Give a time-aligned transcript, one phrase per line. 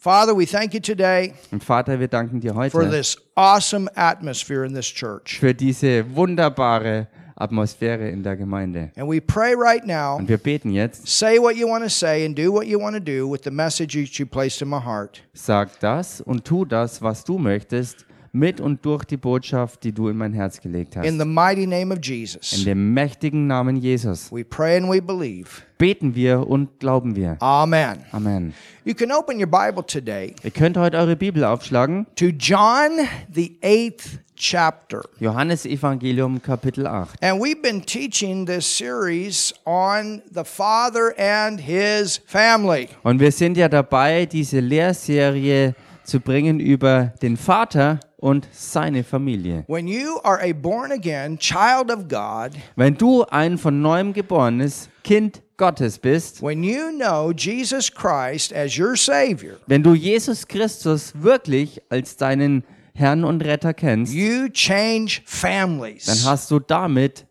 [0.00, 4.64] Father, we thank you today Und Vater, wir danken dir for heute this awesome atmosphere
[4.64, 5.38] in this church.
[5.40, 8.90] für diese wunderbare Atmosphäre in der Gemeinde.
[8.96, 12.24] And we pray right now, Und wir beten jetzt, say what you want to say
[12.24, 14.80] and do what you want to do with the message that you placed in my
[14.80, 15.22] heart.
[15.34, 18.06] sag das und tu das, was du möchtest,
[18.38, 21.18] mit und durch die Botschaft, die du in mein Herz gelegt In hast.
[21.18, 25.62] the mighty name of In Jesus, dem mächtigen Namen Jesus we pray and we believe.
[25.78, 27.36] beten wir und glauben wir.
[27.40, 27.98] Amen.
[28.12, 28.54] Amen.
[28.84, 32.06] You can open your Bible today Ihr könnt heute eure Bibel aufschlagen.
[32.16, 32.90] to John,
[33.32, 35.02] the eighth chapter.
[35.20, 37.20] Johannes Evangelium Kapitel 8.
[37.22, 42.88] And we've been teaching this series on the Father and His family.
[43.02, 45.74] Und wir sind ja dabei, diese Lehrserie
[46.08, 49.64] zu bringen über den Vater und seine Familie.
[49.68, 54.88] When you are a born again child of God, Wenn du ein von neuem geborenes
[55.04, 61.12] Kind Gottes bist, when you know Jesus Christ as your Savior, wenn du Jesus Christus
[61.14, 62.64] wirklich als deinen
[62.94, 67.27] Herrn und Retter kennst, you change dann hast du damit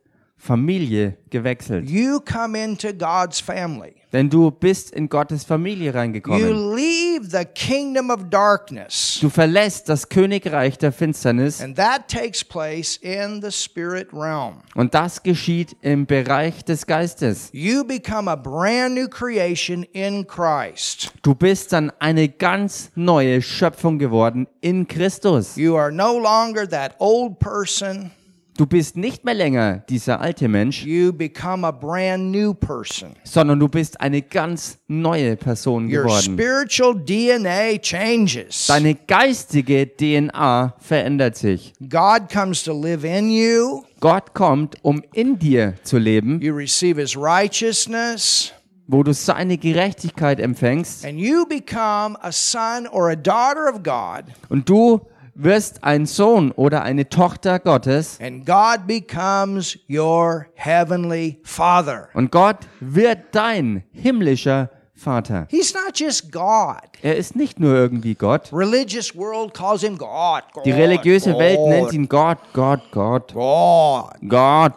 [0.47, 1.89] Familie gewechselt.
[1.89, 3.93] You come into God's family.
[4.13, 6.73] Denn du bist in Gottes Familie You reingekommen.
[6.73, 9.17] leave the kingdom of darkness.
[9.19, 14.61] Du verlässt das Königreich der Finsternis And that takes place in the spirit realm.
[14.75, 17.49] und das geschieht im Bereich des Geistes.
[17.51, 21.11] You become a brand new creation in Christ.
[21.21, 25.57] Du bist dann eine ganz neue Schöpfung geworden in Christus.
[25.57, 28.11] You are no longer that old person.
[28.57, 33.11] Du bist nicht mehr länger dieser alte Mensch, You become a brand new person.
[33.23, 36.33] sondern du bist eine ganz neue Person Your geworden.
[36.33, 38.65] spiritual DNA changes.
[38.65, 41.73] Deine geistige DNA verändert sich.
[41.87, 43.83] God comes to live in you.
[43.99, 48.53] Gott kommt, um in dir zu leben, You receive his righteousness.
[48.87, 54.23] wo du seine Gerechtigkeit empfängst And you become a son or a daughter of God.
[54.49, 55.01] und du
[55.39, 62.09] wirst ein Sohn oder eine Tochter Gottes And God becomes your heavenly father.
[62.13, 65.45] und Gott wird dein himmlischer Vater.
[65.51, 66.81] He's not just God.
[67.03, 68.51] Er ist nicht nur irgendwie Gott.
[68.51, 70.41] Religious world calls him God.
[70.53, 74.13] God Die religiöse God, Welt nennt ihn Gott, Gott, Gott, God.
[74.27, 74.73] Gott.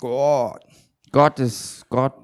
[0.00, 0.60] God.
[1.12, 2.14] Gott ist Gott.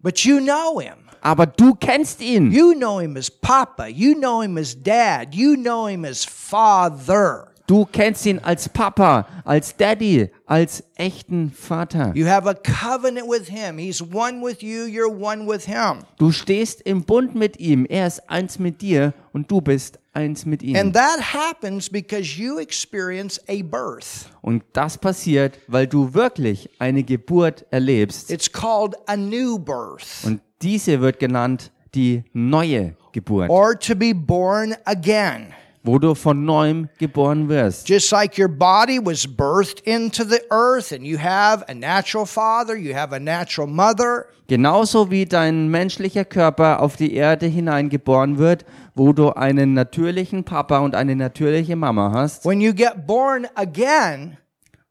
[0.00, 1.03] But you know him.
[1.24, 2.52] Aber du kennst ihn.
[2.52, 3.88] You know him as Papa.
[3.88, 5.34] You know him as Dad.
[5.34, 7.48] You know him as Father.
[7.66, 12.12] Du kennst ihn als Papa, als Daddy, als echten Vater.
[12.14, 13.78] You have a covenant with him.
[13.78, 14.84] He's one with you.
[14.84, 16.00] You're one with him.
[16.18, 17.86] Du stehst im Bund mit ihm.
[17.86, 20.76] Er ist eins mit dir und du bist eins mit ihm.
[20.76, 24.28] And that happens because you experience a birth.
[24.42, 28.30] Und das passiert, weil du wirklich eine Geburt erlebst.
[28.30, 34.12] It's called a new birth Und diese wird genannt die neue Geburt, or to be
[34.14, 35.54] born again.
[35.84, 37.88] wo du von neuem geboren wirst.
[37.88, 42.74] Just like your body was birthed into the earth and you have a natural father,
[42.74, 44.26] you have a natural mother.
[44.48, 48.64] Genauso wie dein menschlicher Körper auf die Erde hineingeboren wird,
[48.94, 52.46] wo du einen natürlichen Papa und eine natürliche Mama hast.
[52.46, 54.38] When you get born again,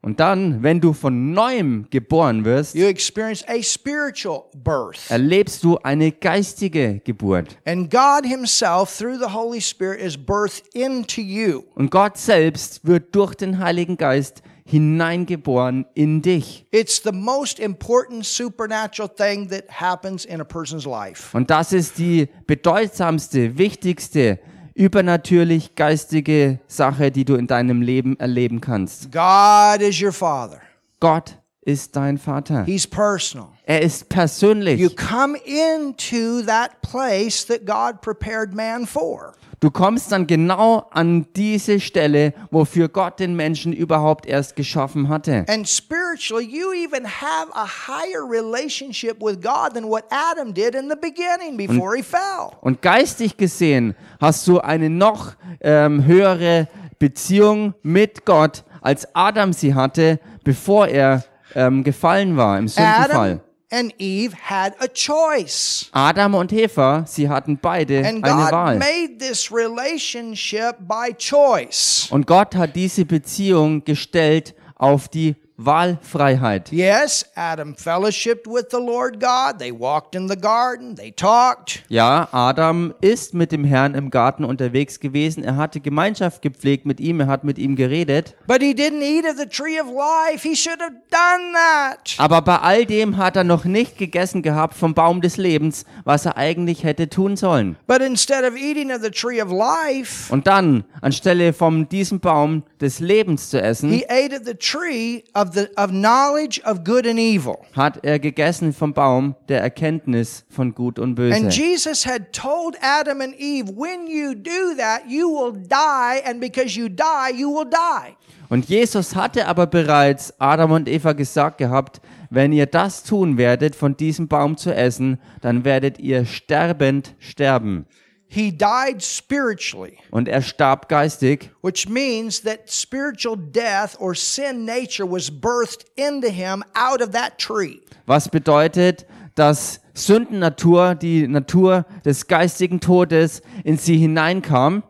[0.04, 4.98] Und dann, wenn du von neuem geboren wirst, you experience a spiritual birth.
[5.08, 7.56] erlebst du eine geistige Geburt.
[7.64, 11.62] And God Himself, through the Holy Spirit, is birthed into you.
[11.74, 16.66] Und Gott selbst wird durch den Heiligen Geist hineingeboren in dich.
[16.70, 21.34] It's the most important supernatural thing that happens in a person's life.
[21.34, 24.38] Und das ist die bedeutsamste, wichtigste,
[24.74, 29.10] übernatürlich geistige Sache, die du in deinem Leben erleben kannst.
[29.12, 30.60] God is your Father,
[31.00, 32.64] Gott ist dein Vater.
[32.64, 33.53] He's personal.
[33.66, 34.96] Er ist You persönlich.
[34.96, 39.32] come into that place that God prepared man for.
[39.60, 45.46] Du kommst dann genau an diese Stelle, wofür Gott den Menschen überhaupt erst geschaffen hatte.
[45.48, 50.90] And spiritually, you even have a higher relationship with God than what Adam did in
[50.90, 52.50] the beginning before he fell.
[52.60, 56.68] Und geistig gesehen hast du eine noch ähm, höhere
[56.98, 61.24] Beziehung mit Gott, als Adam sie hatte, bevor er
[61.54, 63.30] ähm, gefallen war im Sündenfall.
[63.30, 63.40] Adam
[63.74, 65.86] and Eve had a choice.
[65.92, 68.78] Adam und Eva, sie hatten beide And eine God Wahl.
[68.78, 72.06] made this relationship by choice.
[72.10, 76.72] Und Gott hat diese Beziehung gestellt auf die Wahlfreiheit.
[76.72, 79.58] Yes, Adam fellowshipped with the Lord God.
[79.58, 80.96] They walked in the garden.
[80.96, 81.84] They talked.
[81.88, 85.44] Ja, Adam ist mit dem Herrn im Garten unterwegs gewesen.
[85.44, 88.34] Er hatte Gemeinschaft gepflegt mit ihm, er hat mit ihm geredet.
[88.46, 90.46] But he didn't eat of the tree of life.
[90.46, 92.14] He should have done that.
[92.18, 96.26] Aber bei all dem hat er noch nicht gegessen gehabt vom Baum des Lebens, was
[96.26, 97.76] er eigentlich hätte tun sollen.
[97.86, 102.64] But instead of eating of the tree of life, Und dann, anstelle von diesem Baum
[102.80, 107.06] des Lebens zu essen, he ate of the tree of the of knowledge of good
[107.06, 107.58] and evil.
[107.74, 111.48] hat er gegessen vom Baum der Erkenntnis von Gut und And Böse.
[111.48, 116.78] Jesus had told Adam and Eve, when you do that, you will die, and because
[116.78, 118.14] you die, you will die.
[118.48, 122.00] Und Jesus hatte aber bereits Adam und Eva gesagt gehabt,
[122.30, 127.86] wenn ihr das tun werdet, von diesem Baum zu essen, dann werdet ihr sterbend sterben.
[128.26, 135.08] He died spiritually, Und er starb geistig, which means that spiritual death or sin nature
[135.08, 137.80] was birthed into him out of that tree.
[138.06, 139.06] was bedeutet,
[139.36, 144.82] dass Sündennatur, die Natur des geistigen Todes in sie hineinkam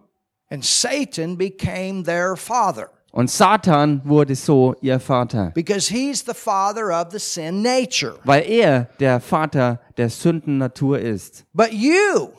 [0.51, 6.91] And Satan became their father und Satan wurde so ihr Vater, because he's the father
[6.93, 8.15] of the sin nature.
[8.25, 11.45] weil er der Vater der Sündennatur ist.
[11.53, 12.31] But you,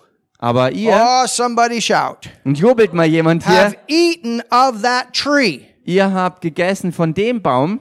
[0.46, 5.62] Aber ihr, oh, somebody shout, und jubelt mal jemand hier, have eaten of that tree.
[5.86, 7.80] ihr habt gegessen von dem Baum,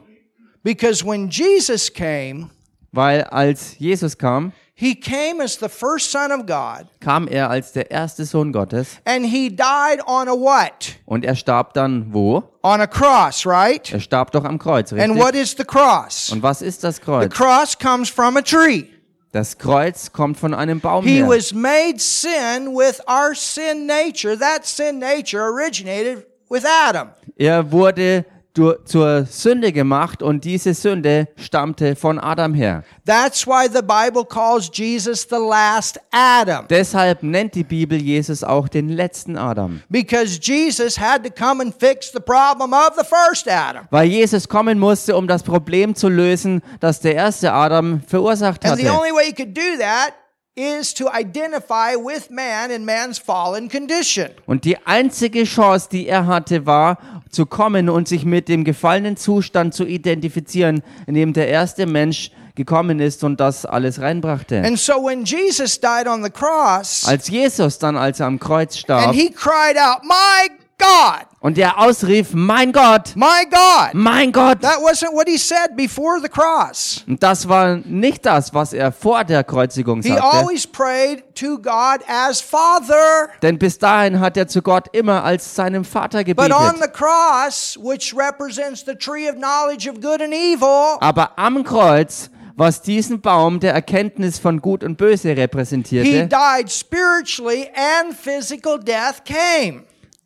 [0.63, 2.49] Because when Jesus came,
[2.91, 7.73] weil als Jesus kam, he came as the first son of God kam er als
[7.73, 10.97] der erste Sohn Gottes and he died on a what?
[11.05, 12.43] und er starb dann wo?
[12.63, 13.93] On a cross, right?
[13.93, 15.23] Er starb doch am Kreuz, And richtig?
[15.23, 16.31] what is the cross?
[16.33, 17.31] Und was ist das The Kreuz?
[17.35, 18.87] cross comes from a tree.
[19.35, 21.29] Das Kreuz kommt von einem Baum He her.
[21.29, 24.39] was made sin with our sin nature.
[24.39, 27.09] That sin nature originated with Adam.
[27.37, 28.25] Er wurde
[28.55, 32.85] zur Sünde gemacht und diese Sünde stammte von Adam her.
[33.05, 36.67] That's why the Bible calls Jesus the last Adam.
[36.71, 39.83] Deshalb nennt die Bibel Jesus auch den letzten Adam.
[39.89, 43.87] Because Jesus had to come and fix the problem of the first Adam.
[43.91, 48.79] Weil Jesus kommen musste, um das Problem zu lösen, das der erste Adam verursacht And
[48.79, 48.99] the hatte.
[48.99, 50.15] only way he could do that
[50.57, 54.29] is to identify with man in man's fallen condition.
[54.47, 56.99] Und die einzige Chance, die er hatte, war
[57.31, 62.31] zu kommen und sich mit dem gefallenen Zustand zu identifizieren, in dem der erste Mensch
[62.55, 64.63] gekommen ist und das alles reinbrachte.
[64.63, 68.77] And so when Jesus died on the cross Als Jesus dann, als er am Kreuz
[68.77, 70.49] and starb he cried out, My
[70.79, 73.93] God, und er ausrief, mein Gott, my God.
[73.93, 77.05] mein Gott, That wasn't what he said before the cross.
[77.07, 80.25] Und das war nicht das, was er vor der Kreuzigung He sagte.
[80.25, 83.29] always prayed to God as Father.
[83.43, 86.83] Denn bis dahin hat er zu Gott immer als seinem Vater But on gebetet.
[86.83, 92.31] the cross, which represents the tree of knowledge of good and evil, Aber am Kreuz,
[92.57, 98.79] was diesen Baum der Erkenntnis von Gut und Böse he repräsentierte, died spiritually and physical
[98.79, 99.83] death came.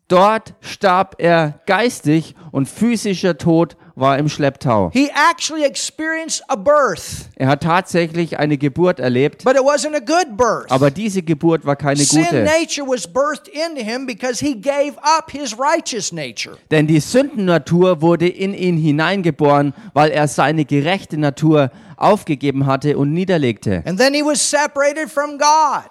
[0.09, 4.91] Dort starb er geistig und physischer Tod war im Schlepptau.
[4.93, 9.99] He actually experienced a birth, Er hat tatsächlich eine Geburt erlebt, but it wasn't a
[9.99, 10.71] good birth.
[10.71, 12.43] aber diese Geburt war keine Sin gute.
[12.43, 16.55] nature was birthed into him because he gave up his righteous nature.
[16.71, 21.69] Denn die Sündennatur wurde in ihn hineingeboren, weil er seine gerechte Natur
[22.01, 23.83] aufgegeben hatte und niederlegte.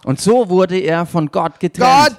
[0.04, 2.18] Und so wurde er von Gott getrennt.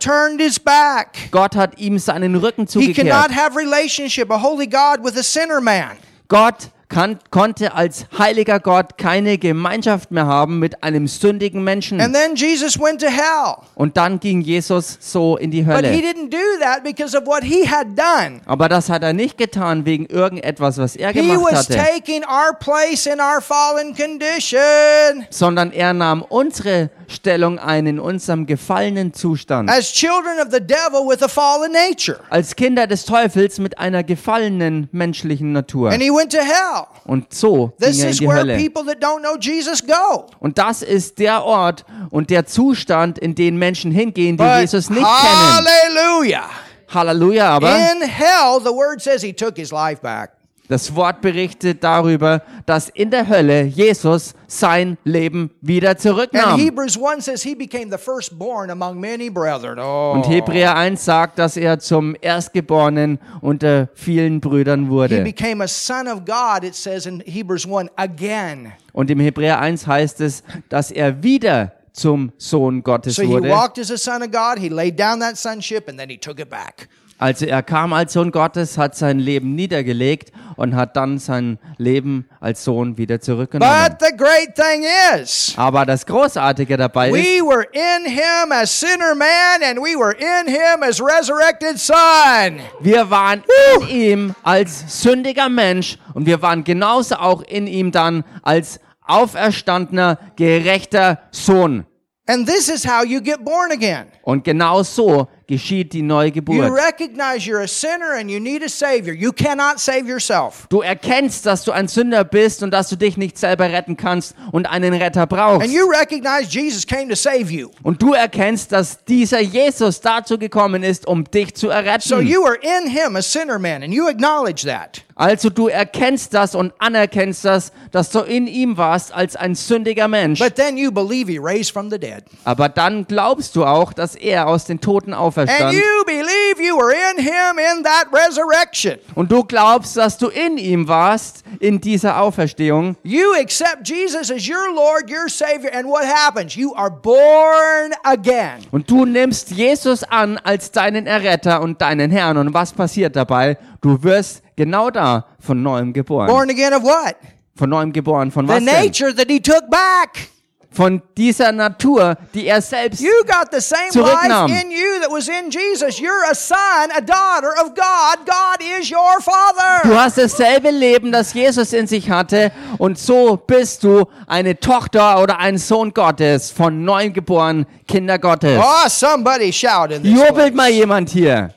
[1.32, 3.36] Gott hat ihm seinen Rücken He cannot zugekehrt.
[3.36, 5.98] have relationship, a holy God with a sinner man.
[6.28, 12.02] Gott kann, konnte als heiliger Gott keine Gemeinschaft mehr haben mit einem sündigen Menschen.
[12.02, 13.56] And then Jesus went to hell.
[13.76, 16.02] Und dann ging Jesus so in die But he Hölle.
[16.02, 18.42] didn't do that because of what he had done.
[18.46, 22.24] Aber das hat er nicht getan wegen irgendetwas, was er He gemacht was hatte, taking
[22.24, 25.26] our place in our fallen condition.
[25.30, 29.70] sondern er nahm unsere Stellung ein in unserem gefallenen Zustand.
[29.70, 32.20] As children of the devil with a fallen nature.
[32.30, 35.92] Als Kinder des Teufels mit einer gefallenen menschlichen Natur.
[35.92, 36.79] And he went to hell.
[37.06, 38.58] Und so This ging er in is die where Hölle.
[38.58, 40.26] people that don't know Jesus go.
[40.40, 44.90] Und das ist der Ort und der Zustand, in den Menschen hingehen, die But Jesus
[44.90, 45.66] nicht kennen.
[45.66, 46.50] hallelujah.
[46.92, 50.32] Halleluja, aber In hell, the word says he took his life back.
[50.70, 56.60] Das Wort berichtet darüber, dass in der Hölle Jesus sein Leben wieder zurücknahm.
[56.60, 59.80] Hebrews 1 says he became the firstborn among many brethren.
[59.80, 60.14] Oh.
[60.14, 65.22] Und Hebräer 1 sagt, dass er zum Erstgeborenen unter vielen Brüdern He wurde.
[65.24, 68.72] became a son of God, it says in Hebrews 1, again.
[68.94, 73.50] Und im Hebräer 1 heißt es, dass er wieder zum Sohn Gottes So he wurde.
[73.50, 76.40] walked as a son of God, he laid down that sonship, and then he took
[76.40, 76.88] it back.
[77.22, 82.30] Also er kam als Sohn Gottes, hat sein Leben niedergelegt und hat dann sein Leben
[82.40, 83.74] als Sohn wieder zurückgenommen.
[83.90, 84.86] But the great thing
[85.22, 89.98] is, Aber das Großartige dabei ist, we were in him as sinner man, and we
[90.00, 92.62] were in him as resurrected son.
[92.80, 93.44] wir waren
[93.82, 100.20] in ihm als sündiger Mensch und wir waren genauso auch in ihm dann als auferstandener,
[100.38, 101.86] gerechter Sohn.
[102.28, 104.06] And this is how you get born again.
[104.22, 106.72] Und genau so geschieht die You Neugeburt.
[106.72, 109.14] recognize you're a sinner and you need a Savior.
[109.14, 110.68] You cannot save yourself.
[110.70, 114.36] Du erkennst, dass du ein Sünder bist und dass du dich nicht selber retten kannst
[114.52, 115.64] und einen Retter brauchst.
[115.64, 117.70] And you recognize Jesus came to save you.
[117.84, 122.28] Und du erkennst, dass dieser Jesus dazu gekommen ist, um dich zu So erretten.
[122.28, 125.04] you are in him, a sinner man, and you acknowledge that.
[125.16, 130.08] Also du erkennst das und anerkennst das, dass du in ihm warst als ein sündiger
[130.08, 130.40] Mensch.
[130.40, 132.24] But then you believe he raised from the dead.
[132.46, 135.74] Aber dann glaubst du auch, dass er aus den Toten And auferstand.
[135.74, 138.98] you believe you were in him in that resurrection.
[139.16, 142.96] Und du glaubst, dass du in ihm warst, in dieser Auferstehung.
[143.04, 146.56] You accept Jesus as your Lord, your Savior, and what happens?
[146.56, 148.66] You are born again.
[148.72, 152.38] Und du nimmst Jesus an als deinen Erretter und deinen Herrn.
[152.38, 153.58] Und was passiert dabei?
[153.82, 156.28] Du wirst genau da von neuem geboren.
[156.28, 157.16] Born again of what?
[157.56, 158.32] Von neuem geboren.
[158.32, 158.86] Von The was denn?
[158.86, 160.30] nature that he took back.
[160.72, 164.50] Von dieser Natur, die er selbst You got the same Zurücknahm.
[164.52, 166.00] life in you that was in Jesus.
[166.00, 166.56] You're a son,
[166.96, 168.26] a daughter of God.
[168.26, 169.82] God is your Father.
[169.90, 175.22] Du hast dasselbe Leben, das Jesus in sich hatte, und so bist du eine Tochter
[175.24, 178.62] oder ein Sohn Gottes, von neuem geboren, Kinder Gottes.
[178.64, 180.54] Oh, somebody shout in this Jubelt place.
[180.54, 181.50] mal jemand hier.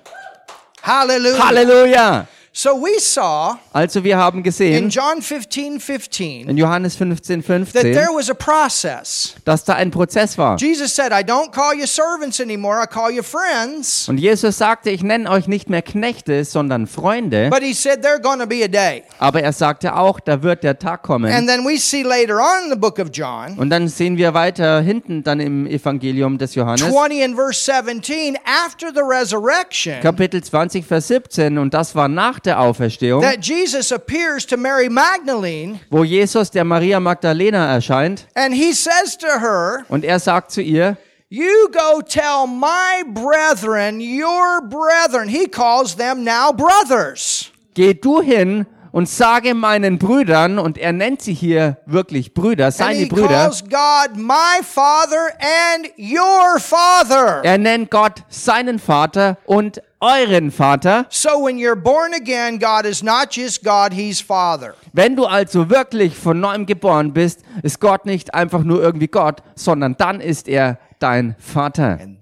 [0.82, 1.46] Hallelujah.
[1.46, 2.26] Halleluja.
[2.54, 7.46] So we saw Also wir haben in gesehen John 15, 15 in Johannes 15, that
[7.46, 9.34] 15, there was a process.
[9.46, 10.58] dass da ein Prozess war.
[10.58, 14.06] Jesus said, I don't call you servants anymore, I call you friends.
[14.06, 17.48] Und Jesus sagte, ich nenne euch nicht mehr Knechte, sondern Freunde.
[17.48, 19.04] But he said, there's going to be a day.
[19.18, 21.32] Aber er sagte auch, da wird der Tag kommen.
[21.32, 24.34] And then we see later on in the book of John, Und dann sehen wir
[24.34, 30.44] weiter hinten dann im Evangelium des Johannes, 20 and verse 17, after the resurrection, Kapitel
[30.44, 35.80] 20, Vers 17, und das war nach der Auferstehung, that Jesus appears to Mary Magdalene
[35.90, 40.60] wo Jesus der Maria Magdalena erscheint and he says to her, und er sagt zu
[40.62, 40.96] ihr,
[41.28, 45.28] You go tell my brethren, your brethren.
[45.28, 47.50] He calls them now brothers.
[47.74, 53.06] geh du hin und sage meinen Brüdern, und er nennt sie hier wirklich Brüder, seine
[53.06, 57.42] Brüder, calls God my father and your father.
[57.42, 61.06] er nennt Gott seinen Vater und euren Vater.
[61.08, 64.74] So when you're born again, God is not just God, He's Father.
[64.92, 69.42] Wenn du also wirklich von neuem geboren bist, ist Gott nicht einfach nur irgendwie Gott,
[69.54, 71.98] sondern dann ist er dein Vater.
[72.02, 72.18] Und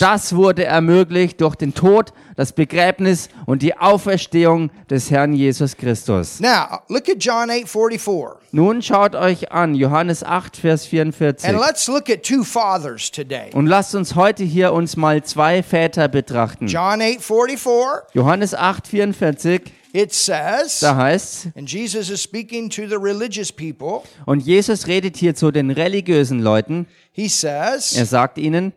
[0.00, 6.40] das wurde ermöglicht durch den Tod, das Begräbnis und die Auferstehung des Herrn Jesus Christus.
[6.40, 8.48] Now, look at John 8 44.
[8.52, 11.48] Nun schaut euch an, Johannes 8, Vers 44.
[11.48, 13.50] And let's look at two fathers today.
[13.52, 16.66] Und lasst uns heute hier uns mal zwei Väter betrachten.
[16.66, 19.62] John 8 44, Johannes 8, 44,
[19.98, 24.02] it says, da heißt and Jesus is speaking to the religious people.
[24.26, 26.86] und Jesus redet hier zu den religiösen Leuten.
[27.12, 28.72] He says, Er sagt ihnen,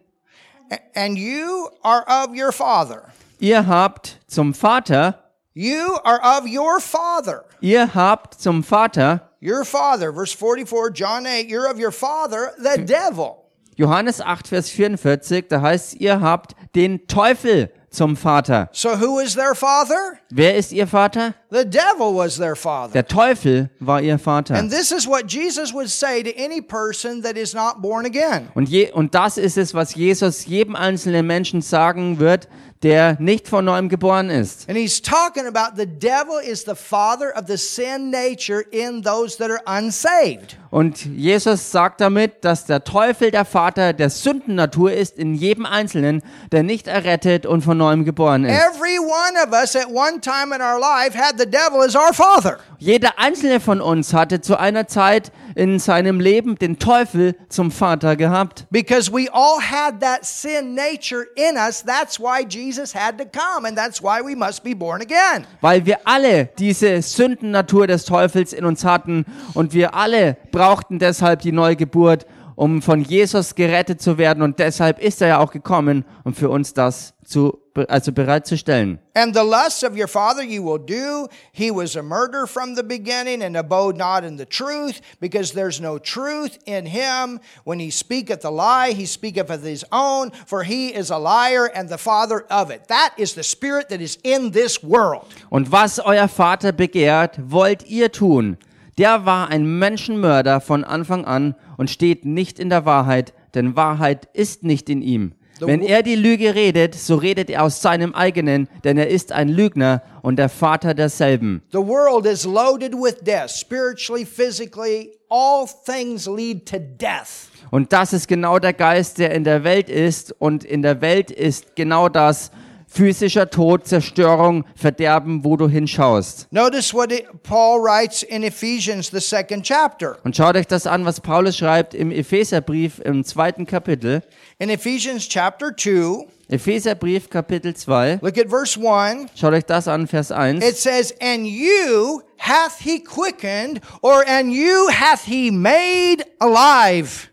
[0.95, 3.03] And you are of your father.
[3.39, 5.17] ihr habt zum Vater,
[5.53, 7.43] You are of your father.
[7.59, 12.83] ihr habt zum Vater, Your father, verse 44, John 8, you're of your father, the
[12.85, 13.37] devil.
[13.75, 18.69] Johannes 8, Vers 44, da heißt, ihr habt den Teufel zum Vater.
[18.71, 20.17] So who is their father?
[20.29, 21.33] Wer ist ihr Vater?
[21.49, 22.93] The devil was their father.
[22.93, 24.55] Der Teufel war ihr Vater.
[24.55, 28.47] And this is what Jesus would say to any person that is not born again.
[28.55, 32.47] Und, je, und das ist es, was Jesus jedem einzelnen Menschen sagen wird,
[32.83, 34.67] der nicht von neuem geboren ist.
[34.67, 39.37] And he's talking about the devil is the father of the sin nature in those
[39.37, 40.57] that are unsaved.
[40.71, 46.23] Und Jesus sagt damit, dass der Teufel der Vater der Sündennatur ist in jedem Einzelnen,
[46.53, 48.57] der nicht errettet und von neuem geboren ist.
[48.57, 52.13] Every one of us at one time in our life had the devil as our
[52.13, 52.57] father.
[52.79, 58.15] Jeder einzelne von uns hatte zu einer Zeit in seinem Leben den Teufel zum Vater
[58.15, 58.65] gehabt.
[58.71, 61.83] Because we all had that sin nature in us.
[61.83, 65.45] That's why Jesus had to come, and that's why we must be born again.
[65.61, 71.41] Weil wir alle diese Sündennatur des Teufels in uns hatten und wir alle brauchten deshalb
[71.41, 72.25] die Neugeburt
[72.61, 74.43] um von Jesus gerettet zu werden.
[74.43, 78.99] Und deshalb ist er ja auch gekommen, um für uns das zu, also bereitzustellen.
[79.15, 81.27] And the lusts of your father you will do.
[81.51, 85.81] He was a murderer from the beginning and abode not in the truth, because there's
[85.81, 87.39] no truth in him.
[87.63, 91.65] When he speaketh a lie, he speaketh of his own, for he is a liar
[91.73, 92.89] and the father of it.
[92.89, 95.25] That is the spirit that is in this world.
[95.49, 98.57] Und was euer Vater begehrt, wollt ihr tun.
[98.97, 104.27] Der war ein Menschenmörder von Anfang an und steht nicht in der Wahrheit, denn Wahrheit
[104.33, 105.33] ist nicht in ihm.
[105.59, 109.47] Wenn er die Lüge redet, so redet er aus seinem eigenen, denn er ist ein
[109.47, 111.61] Lügner und der Vater derselben.
[111.71, 115.11] The world is loaded with death, spiritually, physically.
[115.29, 117.49] All things lead to death.
[117.69, 120.33] Und das ist genau der Geist, der in der Welt ist.
[120.39, 122.51] Und in der Welt ist genau das
[122.91, 126.47] physischer Tod, Zerstörung, Verderben, wo du hinschaust.
[126.51, 127.09] Notice what
[127.43, 130.17] Paul writes in Ephesians, the second chapter.
[130.23, 134.21] Und schaut euch das an, was Paulus schreibt im Epheserbrief im zweiten Kapitel.
[134.59, 138.19] In Ephesians chapter 2, Epheserbrief Kapitel 2.
[138.21, 139.29] look at verse 1.
[139.35, 140.61] Schaut euch das an, Vers 1.
[140.61, 147.29] It says, And you hath he quickened, or and you hath he made alive.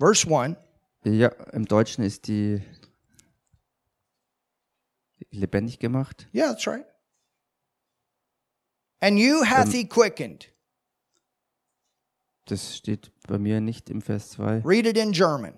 [0.00, 0.56] Verse 1.
[1.04, 2.62] Ja, im Deutschen ist die
[5.30, 6.28] lebendig gemacht.
[6.34, 6.84] Yeah, that's right.
[9.00, 10.48] And you hath he quickened.
[12.46, 14.62] Das steht bei mir nicht im Vers 2.
[14.64, 15.54] Read it in German.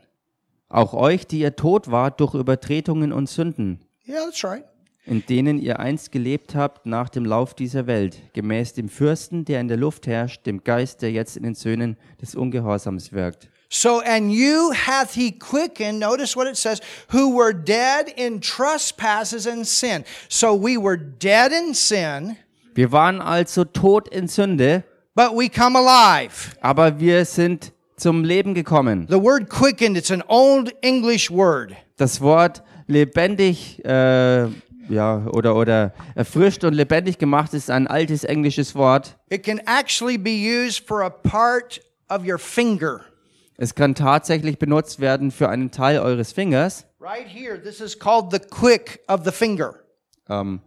[0.68, 4.64] Auch euch, die ihr tot wart durch Übertretungen und Sünden, Yeah, that's right.
[5.04, 9.60] in denen ihr einst gelebt habt nach dem Lauf dieser Welt, gemäß dem Fürsten, der
[9.60, 13.50] in der Luft herrscht, dem Geist, der jetzt in den Söhnen des Ungehorsams wirkt.
[13.76, 19.47] So, and you hath he quickened, notice what it says, who were dead in trespasses
[19.49, 20.04] and sin.
[20.28, 22.37] So we were dead in sin,
[22.76, 24.85] Wir waren also tot in Sünde,
[25.16, 26.54] but we come alive.
[26.61, 29.09] aber wir sind zum Leben gekommen.
[29.09, 31.75] The word quickened, it's an old English word.
[31.97, 34.47] Das Wort lebendig, äh,
[34.88, 39.16] ja, oder, oder erfrischt und lebendig gemacht ist ein altes englisches Wort.
[39.31, 43.00] It can actually be used for a part of your finger.
[43.56, 46.87] Es kann tatsächlich benutzt werden für einen Teil eures Fingers.
[47.00, 49.75] Right here, this is called the quick of the finger.
[50.28, 50.61] Ähm,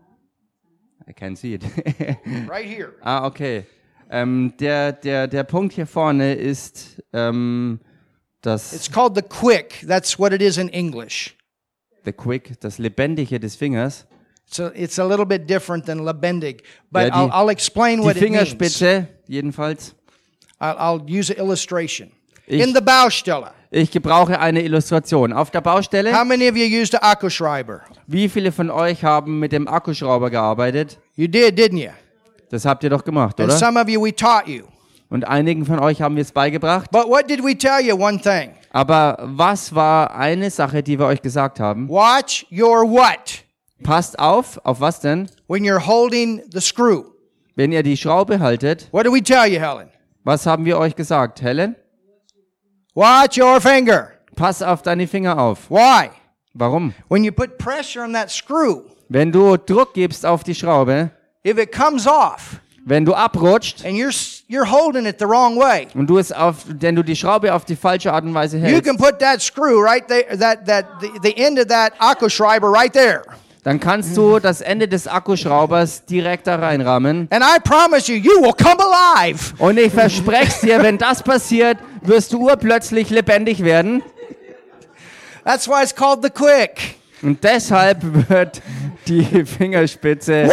[1.07, 1.63] I can't see it.
[2.49, 2.93] Right here.
[3.01, 3.65] ah, okay.
[4.09, 7.79] Ähm, der, der, der Punkt hier vorne ist ähm,
[8.41, 9.83] das It's called the quick.
[9.85, 11.35] That's what it is in English.
[12.05, 14.05] the quick, das Lebendige des Fingers.
[14.45, 18.05] So it's a little bit different than lebendig, but Ja, die- I'll, I'll explain Die
[18.05, 18.47] what it means.
[18.47, 19.93] Fingerspitze, jedenfalls.
[20.61, 22.11] I'll, I'll use an illustration.
[22.47, 25.33] Ich- in the Baustelle, Ich gebrauche eine Illustration.
[25.33, 27.81] Auf der Baustelle, how many of you used the Akkuschreiber?
[28.07, 30.97] wie viele von euch haben mit dem Akkuschrauber gearbeitet?
[31.15, 31.91] You did, didn't you?
[32.49, 33.57] Das habt ihr doch gemacht, And oder?
[33.57, 34.63] some of you we taught you.
[35.09, 36.89] Und einigen von euch haben wir es beigebracht.
[36.91, 37.95] But what did we tell you?
[37.95, 38.51] One thing.
[38.71, 41.89] Aber was war eine Sache, die wir euch gesagt haben?
[41.89, 43.43] Watch your what?
[43.83, 45.29] Passt auf, auf was denn?
[45.47, 47.03] When you're holding the screw.
[47.55, 49.89] Wenn ihr die Schraube haltet, What did we tell you, Helen?
[50.23, 51.75] was haben wir euch gesagt, Helen?
[52.97, 54.13] Watch your finger.
[54.35, 55.69] Pass auf deine Finger auf.
[55.69, 56.09] Why?
[56.55, 56.95] Warum?
[57.07, 61.11] When you put pressure on that screw, Wenn du Druck gibst auf die Schraube,
[61.45, 64.09] if it comes off wenn du abrutscht and you're
[64.49, 67.65] you're holding it the wrong way, und du es auf, denn du die Schraube auf
[67.65, 70.85] die falsche Art und Weise hältst, you can put that screw right there, that that
[70.99, 73.21] the, the end of that Akkuschreiber right there.
[73.67, 77.27] Dann kannst du das Ende des Akkuschraubers direkt da reinrammen.
[77.29, 79.55] And I promise you, you will come alive.
[79.57, 84.03] Und ich verspreche dir, wenn das passiert, wirst du urplötzlich lebendig werden.
[85.43, 86.95] That's why it's called the quick.
[87.21, 88.61] Und deshalb wird
[89.05, 90.49] die Fingerspitze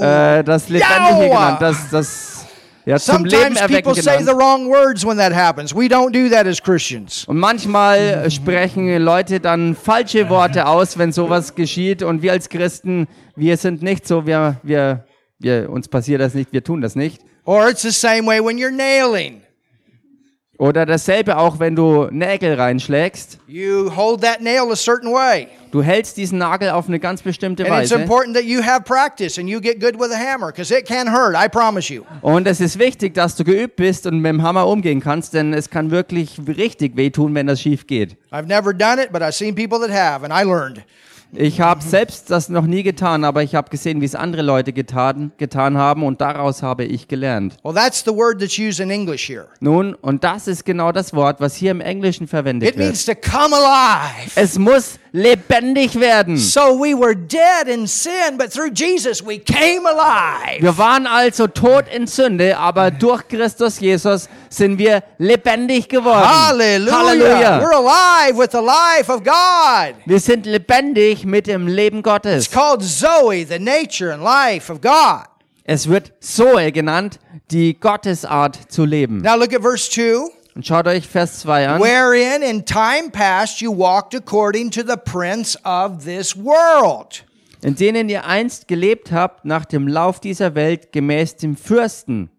[0.00, 2.39] äh, das Lebendige genannt, das, das
[2.86, 4.40] ja, zum Leben Sometimes erwecken people say the genannt.
[4.40, 5.74] wrong words when that happens.
[5.74, 7.24] We don't do that as Christians.
[7.26, 12.02] Und manchmal äh, sprechen Leute dann falsche Worte aus, wenn sowas geschieht.
[12.02, 15.04] Und wir als Christen, wir sind nicht so, wir, wir,
[15.38, 17.22] wir, uns passiert das nicht, wir tun das nicht.
[17.44, 19.42] Or it's the same way when you're nailing.
[20.60, 23.38] Oder dasselbe auch, wenn du Nägel reinschlägst.
[23.46, 25.48] You hold that nail a certain way.
[25.70, 28.06] Du hältst diesen Nagel auf eine ganz bestimmte Weise.
[32.20, 35.54] Und es ist wichtig, dass du geübt bist und mit dem Hammer umgehen kannst, denn
[35.54, 38.18] es kann wirklich richtig wehtun, wenn das schief geht.
[38.30, 40.82] I've never done it, but I've seen people that have, and I learned.
[41.32, 44.72] Ich habe selbst das noch nie getan, aber ich habe gesehen, wie es andere Leute
[44.72, 47.56] getan, getan haben und daraus habe ich gelernt.
[47.62, 49.46] Well, that's the word that's used in English here.
[49.60, 52.86] Nun, und das ist genau das Wort, was hier im Englischen verwendet It wird.
[52.88, 54.30] means to come alive.
[54.34, 56.36] Es muss lebendig werden.
[56.36, 60.60] So we were dead in sin, but through Jesus we came alive.
[60.62, 66.28] Wir waren also tot in Sünde, aber durch Christus Jesus sind wir lebendig geworden.
[66.28, 66.98] Hallelujah.
[66.98, 67.60] Halleluja.
[67.60, 69.94] We're alive with the life of God.
[70.06, 72.50] Wir sind lebendig mit dem Leben It's Gottes.
[72.50, 75.26] called Zoe, the nature and life of God.
[75.64, 77.18] Es wird Zoe genannt,
[77.50, 79.18] die Gottesart zu leben.
[79.22, 80.30] Now look at verse 2.
[80.54, 81.80] Und schaut euch Vers 2 an.
[81.80, 87.24] Wherein in time past you walked according to the prince of this world.
[87.62, 92.30] in denen ihr einst gelebt habt nach dem Lauf dieser Welt gemäß dem Fürsten,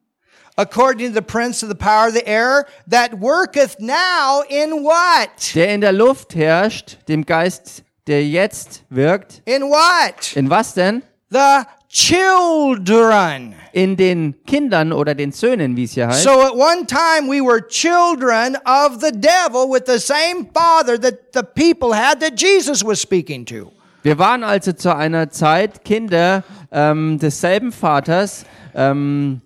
[0.58, 5.56] According to the prince of the power of the air that worketh now in what?
[5.56, 9.42] der in der Luft herrscht, dem Geist, der jetzt wirkt.
[9.46, 10.36] In what?
[10.36, 11.04] In was denn?
[11.32, 13.56] The children.
[13.74, 16.24] In den Kindern oder den Söhnen, wie es hier heißt.
[16.24, 21.34] So at one time we were children of the devil with the same father that
[21.34, 23.72] the people had that Jesus was speaking to.
[24.04, 29.42] Wir waren also zu einer Zeit Kinder ähm, desselben Vaters, ähm,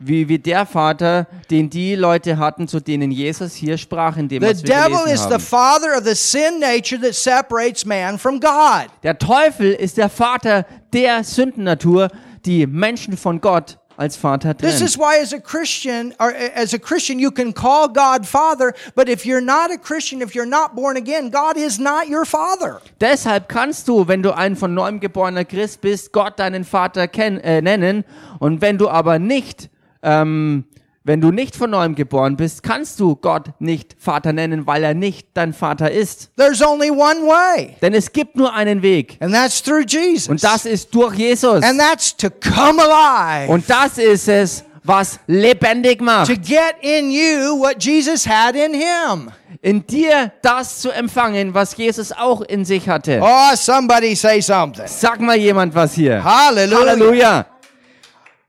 [0.00, 4.42] wie, wie der Vater, den die Leute hatten, zu denen Jesus hier sprach, in dem
[4.42, 5.40] The was wir devil gelesen is the haben.
[5.40, 8.86] father of the sin nature that separates man from God.
[9.02, 12.08] Der Teufel ist der Vater der Sündennatur,
[12.46, 14.82] die Menschen von Gott als Vater This trennt.
[14.90, 19.08] is why as a Christian or as a Christian you can call God father, but
[19.08, 22.80] if you're not a Christian, if you're not born again, God is not your father.
[23.00, 27.38] Deshalb kannst du, wenn du ein von neuem geborener Christ bist, Gott deinen Vater ken
[27.40, 28.04] äh, nennen.
[28.38, 29.68] Und wenn du aber nicht,
[30.02, 30.64] ähm,
[31.04, 34.92] wenn du nicht von neuem geboren bist, kannst du Gott nicht Vater nennen, weil er
[34.92, 36.30] nicht dein Vater ist.
[36.36, 39.16] There's only one way, Denn es gibt nur einen Weg.
[39.20, 40.28] and that's through Jesus.
[40.28, 41.62] Und das ist durch Jesus.
[41.64, 43.50] and that's to come alive.
[43.50, 46.28] Und das ist es, was lebendig to macht.
[46.46, 49.30] get in you what Jesus had in him.
[49.62, 53.18] In dir das zu empfangen, was Jesus auch in sich hatte.
[53.22, 54.84] Oh, somebody say something.
[54.86, 56.22] Sag mal jemand was hier.
[56.22, 56.80] Hallelujah.
[56.86, 57.46] Halleluja.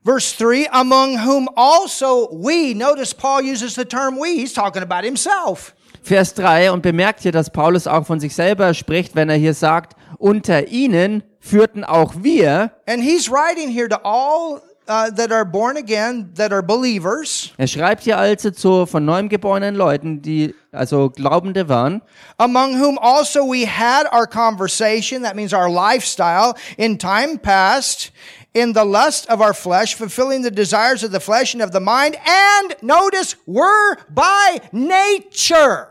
[0.02, 5.04] Verse 3 Among whom also we, notice Paul uses the term we, he's talking about
[5.04, 5.74] himself.
[6.02, 9.52] Vers 3 und bemerkt hier, dass Paulus auch von sich selber spricht, wenn er hier
[9.52, 12.72] sagt, unter ihnen führten auch wir.
[12.86, 17.66] And he's writing here to all uh, that are born again, that are believers, Er
[17.66, 22.02] schreibt hier also zu von neuem geborenen Leuten, die also Glaubende waren,
[22.38, 28.12] among whom also we had our conversation, that means our lifestyle, in time past,
[28.52, 31.80] in the lust of our flesh, fulfilling the desires of the flesh and of the
[31.80, 35.88] mind, and notice, were by nature.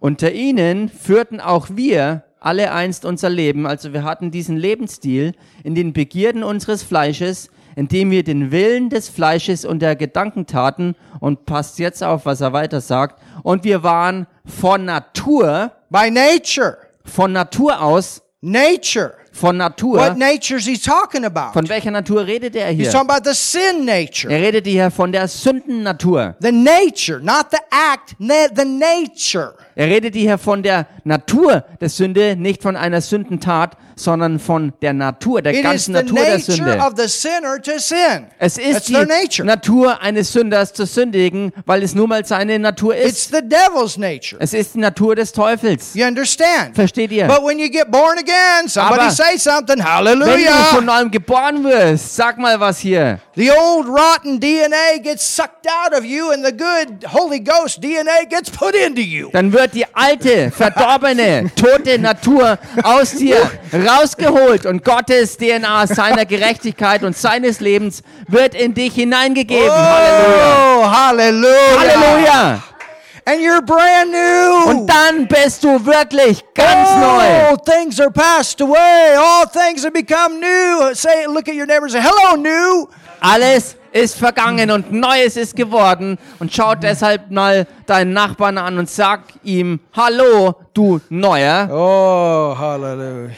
[0.00, 5.32] unter ihnen führten auch wir alle einst unser Leben, also wir hatten diesen Lebensstil
[5.62, 10.94] in den Begierden unseres Fleisches, indem wir den Willen des Fleisches und der Gedanken taten
[11.20, 16.76] und passt jetzt auf, was er weiter sagt, und wir waren von Natur, By nature.
[17.04, 19.14] von Natur aus, Nature.
[19.34, 21.52] Von Natur, What nature is he talking about?
[21.52, 24.30] von welcher Natur redet er He's talking about the sin nature.
[24.30, 26.36] Er redet hier von der Sündennatur.
[26.40, 29.54] The nature, not the act, the nature.
[29.76, 34.92] Er redet hier von der Natur der Sünde, nicht von einer Sündentat, sondern von der
[34.92, 36.78] Natur, der It ganzen Natur der Sünde.
[38.38, 39.46] Es That's ist die their nature.
[39.46, 43.32] Natur eines Sünders zu sündigen, weil es nun mal seine Natur It's ist.
[43.34, 44.40] the devil's nature.
[44.40, 45.94] Es ist die Natur des Teufels.
[45.94, 46.74] You understand?
[46.74, 47.26] Versteht ihr?
[47.26, 49.78] But when you get born again, somebody Aber say something.
[49.78, 50.80] Wenn du von Hallelujah.
[50.82, 53.18] neuem geboren wirst, sag mal was hier.
[53.36, 58.24] The old rotten DNA gets sucked out of you and the good Holy Ghost DNA
[58.28, 59.28] gets put into you.
[59.32, 67.02] Dann wird die alte, verdorbene, tote Natur aus dir rausgeholt und Gottes DNA seiner Gerechtigkeit
[67.02, 69.70] und seines Lebens wird in dich hineingegeben.
[69.70, 70.78] Halleluja.
[70.78, 71.78] Oh, hallelujah.
[71.78, 72.62] Halleluja.
[73.26, 74.70] And you're brand new.
[74.70, 77.52] Und dann bist du wirklich ganz neu.
[77.52, 79.16] Oh, things are passed away.
[79.16, 80.94] All things have become new.
[80.94, 82.86] Say, look at your neighbor and say, hello, new.
[83.20, 86.18] Alles ist vergangen und Neues ist geworden.
[86.40, 91.68] Und schaut deshalb mal deinen Nachbarn an und sag ihm, hallo, du Neuer.
[91.70, 93.30] Oh, hallelujah.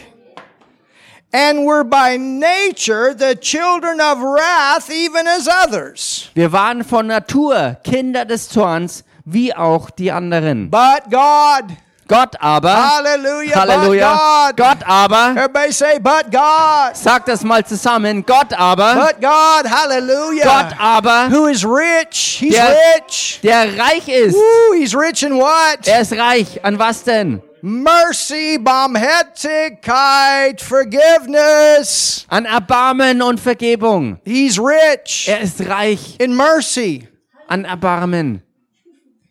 [1.33, 6.31] And we're by nature the children of wrath, even as others.
[6.35, 10.71] Wir waren von Natur Kinder des Zorns, wie auch die anderen.
[10.71, 11.77] But God,
[12.09, 14.57] Gott aber, hallelujah, Halleluja, but God.
[14.57, 20.45] Gott aber, Everybody say, but God, sag das mal zusammen, Gott aber, but God, hallelujah.
[20.45, 22.38] Gott aber, Who is rich?
[22.40, 23.40] He's Der- rich.
[23.42, 24.37] der reich ist.
[24.37, 25.87] Woo, he's rich in what?
[25.87, 26.61] Er ist reich.
[26.64, 27.42] An was denn?
[27.62, 32.25] Mercy, Barmherzigkeit, forgiveness.
[32.29, 34.19] An Erbarmen und Vergebung.
[34.25, 37.09] He's rich Er ist reich in mercy.
[37.49, 38.42] an Erbarmen.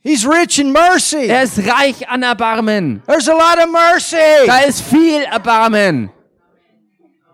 [0.05, 1.27] He's rich in mercy.
[1.29, 3.01] Er ist reich an Erbarmen.
[3.07, 4.45] There's a lot of mercy.
[4.45, 6.11] Da ist viel Erbarmen.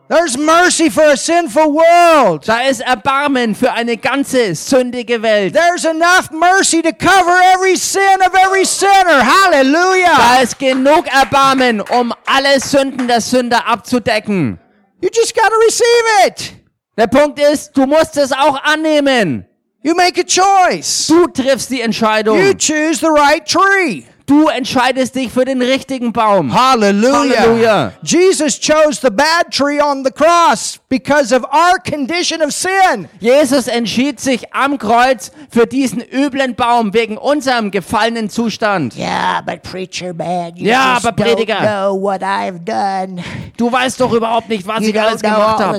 [0.08, 2.48] There's mercy for a sinful world.
[2.48, 5.54] Da ist Erbarmen für eine ganze sündige Welt.
[5.54, 9.22] There's enough mercy to cover every sin of every sinner.
[9.22, 10.18] Hallelujah.
[10.18, 14.58] Da ist genug Erbarmen, um alle Sünden der Sünder abzudecken.
[15.02, 16.54] You just got to receive it.
[16.98, 19.46] Der Punkt ist, du musst es auch annehmen.
[19.84, 21.08] You make a choice.
[21.08, 22.38] Du triffst die Entscheidung.
[22.38, 24.06] You choose the right tree.
[24.32, 26.54] Du entscheidest dich für den richtigen Baum.
[26.54, 27.42] Hallelujah.
[27.42, 27.92] Hallelujah.
[28.02, 33.10] Jesus chose the bad tree on the cross because of our condition of sin.
[33.20, 38.96] Jesus entschied sich am Kreuz für diesen üblen Baum wegen unserem gefallenen Zustand.
[38.96, 41.58] Yeah, but preacher man, you Ja, aber don't Prediger.
[41.60, 43.22] know what I've done.
[43.58, 45.78] Du weißt doch überhaupt nicht, was You ich alles gemacht habe.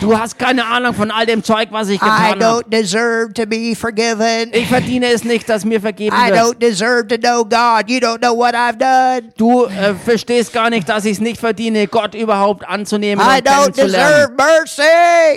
[0.00, 2.62] Du hast keine Ahnung von all dem Zeug, was ich getan habe.
[4.52, 6.62] Ich verdiene es nicht, dass mir vergeben wird.
[6.92, 7.88] Don't deserve to know God.
[7.90, 9.32] You don't know what I've done.
[9.36, 13.48] Du äh, verstehst gar nicht, dass ich es nicht verdiene, Gott überhaupt anzunehmen I und
[13.48, 14.82] don't deserve mercy.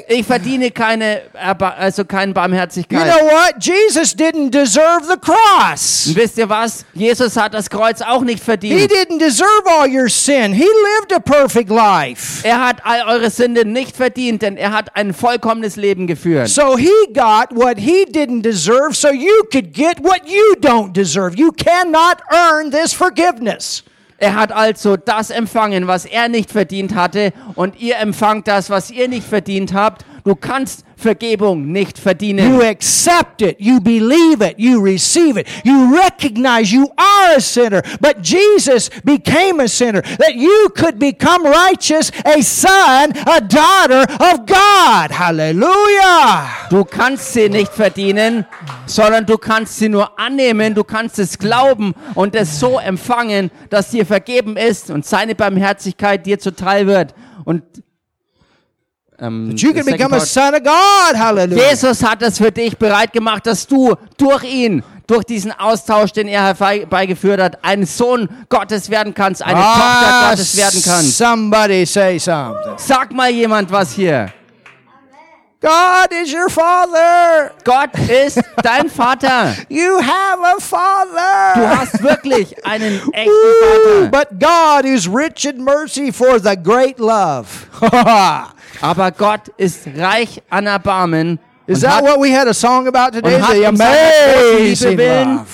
[0.07, 3.03] Ich verdiene keine, Erba also keine You Barmherzigkeit.
[3.05, 3.55] know what?
[3.63, 6.07] Jesus didn't deserve the cross.
[6.07, 6.85] Und wisst ihr was?
[6.93, 8.91] Jesus hat das Kreuz auch nicht He verdient.
[8.91, 10.53] didn't deserve all your sin.
[10.53, 12.41] He lived a perfect life.
[12.45, 16.49] Er hat all eure Sünde nicht verdient, denn er hat ein vollkommenes Leben geführt.
[16.49, 21.34] So he got what he didn't deserve so you could get what you don't deserve.
[21.35, 23.83] You cannot earn this forgiveness.
[24.17, 28.89] Er hat also das empfangen, was er nicht verdient hatte, und ihr empfangt das, was
[28.89, 30.05] ihr nicht verdient habt.
[30.25, 32.51] Du kannst Vergebung nicht verdienen.
[32.51, 33.57] You accept it.
[33.59, 34.55] You believe it.
[34.57, 35.47] You receive it.
[35.63, 37.83] You recognize you are a sinner.
[38.01, 44.47] But Jesus became a sinner that you could become righteous, a son, a daughter of
[44.47, 45.11] God.
[45.11, 46.49] Hallelujah.
[46.71, 48.47] Du kannst sie nicht verdienen,
[48.87, 53.91] sondern du kannst sie nur annehmen, du kannst es glauben und es so empfangen, dass
[53.91, 57.13] dir vergeben ist und seine Barmherzigkeit dir zuteil wird.
[57.43, 57.61] Und
[59.19, 61.15] ähm, You can the second become a part- son of God.
[61.17, 61.69] Hallelujah.
[61.69, 66.27] Jesus hat es für dich bereit gemacht, dass du durch ihn, durch diesen Austausch, den
[66.27, 71.17] er herbeigeführt hat, ein Sohn Gottes werden kannst, eine Tochter Ah, Gottes werden kannst.
[71.17, 72.73] somebody say something.
[72.77, 74.31] Sag mal jemand was hier.
[75.61, 77.51] God is your father.
[77.63, 79.55] Gott ist dein Vater.
[79.69, 81.79] You have a Du father.
[81.79, 84.11] hast wirklich einen echten Vater.
[84.11, 87.47] but God is rich in mercy for the great love.
[88.81, 91.39] Aber Gott ist reich an Erbarmen.
[91.67, 93.39] is und that hat, what we had a song about today?
[93.41, 95.45] The amazing love.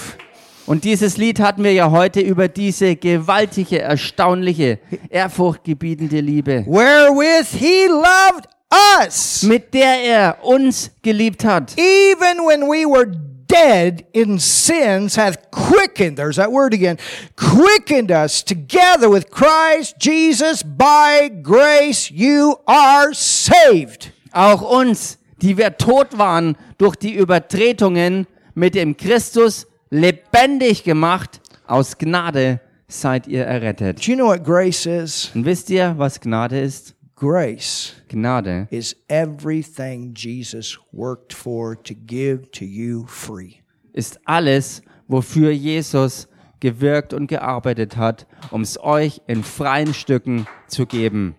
[0.67, 4.79] Und dieses Lied hatten wir ja heute über diese gewaltige, erstaunliche,
[5.09, 8.47] ehrfurchtgebietende Liebe, Wherewith he loved
[9.03, 11.73] us, mit der er uns geliebt hat.
[11.77, 13.11] even when we were
[13.51, 16.97] dead in sins, hath quickened, there's that word again,
[17.35, 20.63] quickened us together with Christ Jesus.
[20.63, 24.11] By grace you are saved.
[24.33, 31.97] Auch uns, die wir tot waren durch die Übertretungen, mit dem Christus lebendig gemacht, aus
[31.97, 34.05] Gnade seid ihr errettet.
[34.05, 35.31] Do you know what grace is?
[35.33, 36.95] Und wisst ihr, was Gnade ist?
[37.21, 43.61] Grace Gnade is everything Jesus worked for to give to you free.
[43.93, 46.27] ist alles, wofür Jesus
[46.59, 51.35] gewirkt und gearbeitet hat, um es euch in freien Stücken zu geben.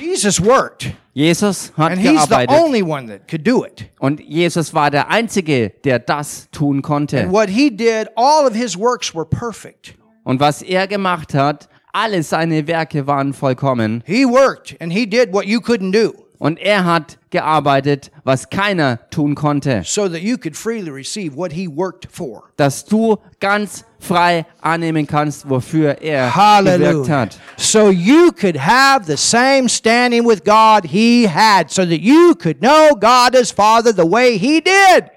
[0.00, 3.88] Jesus worked, Jesus hat and he's the gearbeitet only one that could do it.
[4.00, 7.20] und Jesus war der Einzige, der das tun konnte.
[7.20, 9.94] And what he did, all of his works were perfect.
[10.24, 15.32] Und was er gemacht hat, alle seine Werke waren vollkommen He worked and he did
[15.32, 20.36] what you couldn't do und er hat gearbeitet, was keiner tun konnte, so that you
[20.36, 22.50] could freely receive what he worked for.
[22.56, 27.20] dass du ganz frei annehmen kannst, wofür er gewirkt Hallelujah.
[27.20, 27.38] hat.
[27.56, 32.58] So you could have the same standing with God he had, so that you could
[32.60, 35.10] know God as Father the way he did.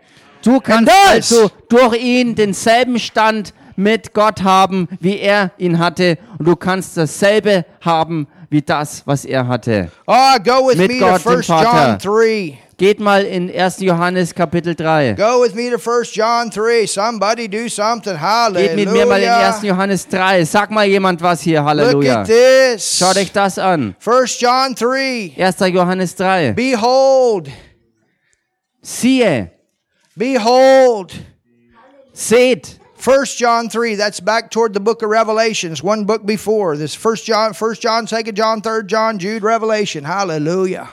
[0.43, 6.17] Du kannst also durch ihn denselben Stand mit Gott haben, wie er ihn hatte.
[6.37, 9.89] Und du kannst dasselbe haben wie das, was er hatte.
[10.05, 11.97] Oh, go with Mit me Gott, to dem 1 John Vater.
[12.01, 12.57] 3.
[12.77, 13.79] Geht mal in 1.
[13.79, 15.13] Johannes Kapitel 3.
[15.13, 16.85] Go with me to 1 John 3.
[16.85, 18.15] Somebody do something.
[18.53, 19.55] Geht mit mir mal in 1.
[19.57, 19.73] Hallelujah.
[19.73, 20.43] Johannes 3.
[20.45, 21.59] Sag mal jemand was hier.
[21.59, 22.21] Look Halleluja.
[22.21, 22.97] at this.
[22.99, 23.95] Schaut euch das an.
[24.05, 25.33] 1 John 3.
[25.37, 25.59] 1.
[25.73, 26.53] Johannes 3.
[26.53, 27.49] Behold,
[28.81, 29.51] Siehe,
[30.15, 31.13] behold.
[32.13, 32.79] seht.
[33.07, 36.75] 1 John 3, that's back toward the book of Revelations, one book before.
[36.75, 40.03] This 1 John, 1 John, 2 John, 3 John, Jude, Revelation.
[40.03, 40.89] Hallelujah.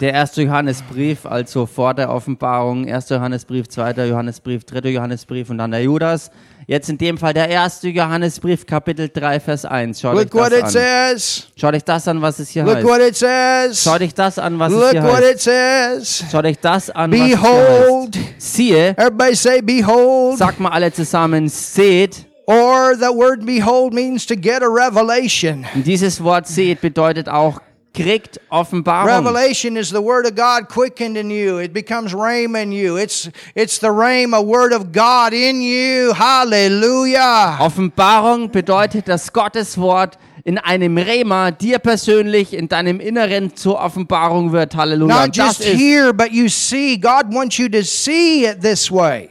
[0.00, 5.72] Der erste Johannesbrief, also vor der Offenbarung, erster Johannesbrief, zweiter Johannesbrief, dritter Johannesbrief und dann
[5.72, 6.30] der Judas.
[6.68, 10.00] Jetzt in dem Fall der erste Johannesbrief, Kapitel 3, Vers 1.
[10.00, 10.82] Schaut Look euch what it das an.
[10.82, 11.48] says.
[11.56, 12.86] Schaut euch das an, was es hier Look heißt.
[12.86, 13.82] what it says.
[13.82, 15.32] Schaut euch das an, was es Look hier what heißt.
[15.32, 16.24] it says.
[16.30, 18.16] Schaut euch das an, was es hier Behold.
[18.16, 18.34] heißt.
[18.38, 20.38] Siehe, Everybody say behold.
[20.38, 22.24] sagt mal alle zusammen, seht.
[22.46, 25.66] Or the word behold means to get a revelation.
[25.74, 27.60] Und dieses Wort seht bedeutet auch,
[27.94, 29.08] kriegt Offenbarung.
[29.08, 31.58] Revelation is the word of God quickened in you.
[31.58, 32.96] It becomes rhema in you.
[32.96, 36.12] It's it's the rhema word of God in you.
[36.14, 37.58] Hallelujah.
[37.60, 44.52] Offenbarung bedeutet, dass Gottes Wort in einem Rema dir persönlich in deinem Inneren zur Offenbarung
[44.52, 44.76] wird.
[44.76, 45.26] Halleluja.
[45.26, 46.96] Not das just hear, but you see.
[46.96, 49.28] God wants you to see it this way.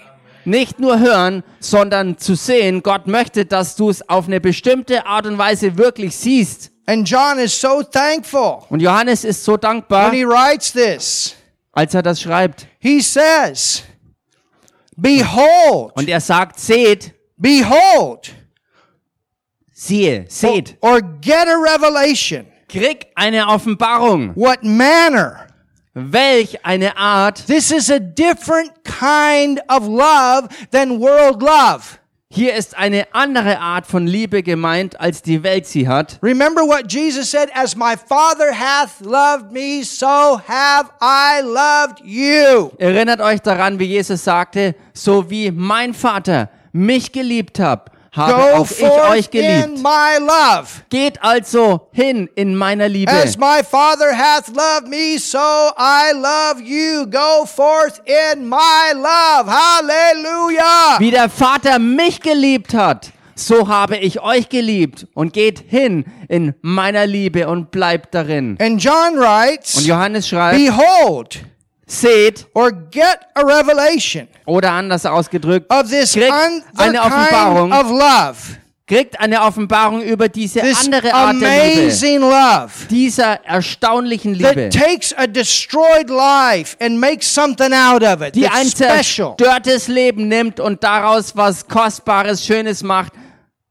[0.48, 2.82] nicht nur hören, sondern zu sehen.
[2.82, 6.72] Gott möchte, dass du es auf eine bestimmte Art und Weise wirklich siehst.
[6.90, 11.36] And John is so thankful Und Johannes ist so dankbar, when he writes this.
[11.74, 12.66] als er das schreibt.
[12.80, 13.84] He says,
[14.96, 18.34] Behold, Und er sagt, seht, behold,
[19.72, 22.48] siehe, seht, or get a revelation.
[22.68, 24.36] krieg eine Offenbarung.
[24.36, 25.48] What manner?
[25.94, 27.46] Welch eine Art.
[27.48, 32.00] This is a different kind of love than world love.
[32.30, 36.20] Hier ist eine andere Art von Liebe gemeint, als die Welt sie hat.
[36.22, 42.70] Remember what Jesus said, As my Father hath loved me, so have I loved you.
[42.80, 48.40] Erinnert euch daran, wie Jesus sagte, so wie mein Vater mich geliebt hat, habe Go
[48.60, 49.78] auch ich euch geliebt.
[49.78, 50.68] my love.
[50.90, 53.12] Geht also hin in meiner Liebe.
[53.12, 57.06] As my Father hath loved me, so I love you.
[57.10, 59.50] Go forth in my love.
[59.50, 61.00] Hallelujah.
[61.00, 66.54] Wie der Vater mich geliebt hat, so habe ich euch geliebt und geht hin in
[66.62, 68.58] meiner Liebe und bleibt darin.
[68.60, 71.42] And John Und writes, Johannes schreibt, Behold,
[71.88, 76.32] seht, or get a revelation oder anders ausgedrückt, of this Kriegt
[76.76, 77.72] eine Offenbarung.
[77.72, 78.38] of love.
[78.86, 82.72] kriegt eine Offenbarung über diese This andere Art der Liebe, amazing love.
[82.90, 88.36] dieser erstaunlichen Liebe, that takes a destroyed life and makes something out of it.
[88.36, 93.14] die ein zerstörtes Leben nimmt und daraus was Kostbares, Schönes macht.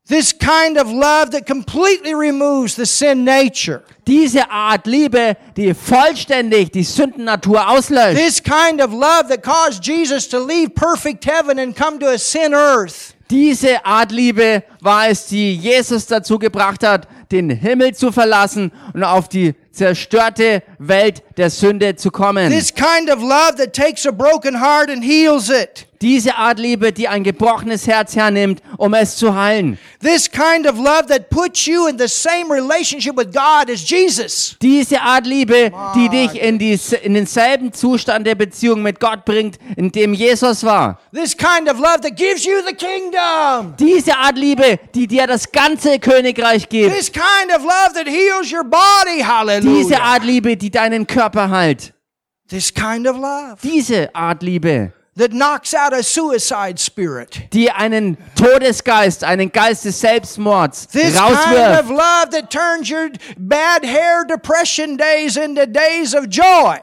[0.08, 3.82] This kind of love that completely removes the sin nature.
[4.06, 8.16] Diese Art Liebe, die vollständig die Sündennatur auslöscht.
[8.16, 12.18] This kind of love that caused Jesus to leave perfect heaven and come to a
[12.18, 13.16] sin earth.
[13.30, 19.02] Diese Art Liebe war es, die Jesus dazu gebracht hat, den Himmel zu verlassen und
[19.02, 22.52] auf die zerstörte Welt der Sünde zu kommen.
[22.52, 23.20] This kind of
[26.02, 29.78] Diese Art Liebe, die ein gebrochenes Herz hernimmt, um es zu heilen.
[30.00, 34.56] This kind of love that puts you in the same relationship with God as Jesus.
[34.60, 39.58] Diese Art Liebe, die dich in, die, in denselben Zustand der Beziehung mit Gott bringt,
[39.76, 41.00] in dem Jesus war.
[41.12, 43.74] This kind of love that gives you the kingdom.
[43.78, 46.94] Diese Art Liebe, die dir das ganze Königreich gibt.
[46.94, 49.16] This kind of love that heals your body.
[49.16, 50.00] Diese Hallelujah.
[50.00, 51.92] Art Liebe, die deinen Körper heilt.
[52.48, 57.48] This kind of love Diese Art Liebe, that knocks out a suicide spirit.
[57.52, 61.88] die einen Todesgeist, einen Geist des Selbstmords This kind of rauswirft.
[61.90, 66.78] love that turns your bad hair depression days into days of joy.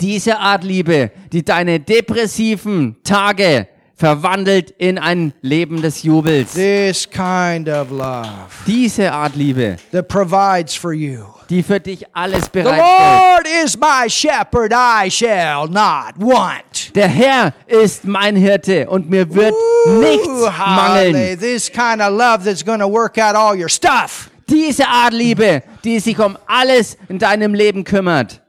[0.00, 3.68] Diese Art Liebe, die deine depressiven Tage
[4.00, 6.54] verwandelt in ein Leben des Jubels.
[6.54, 8.26] This kind of love
[8.66, 11.26] Diese Art Liebe, that provides for you.
[11.50, 13.20] die für dich alles The bereitstellt.
[13.20, 16.94] Lord is my shepherd, I shall not want.
[16.96, 19.52] Der Herr ist mein Hirte und mir wird
[20.00, 21.12] nichts hallelujah.
[21.12, 21.38] mangeln.
[21.38, 24.30] This kind of love that's going to work out all your stuff.
[24.48, 28.40] Diese Art Liebe, die sich um alles in deinem Leben kümmert.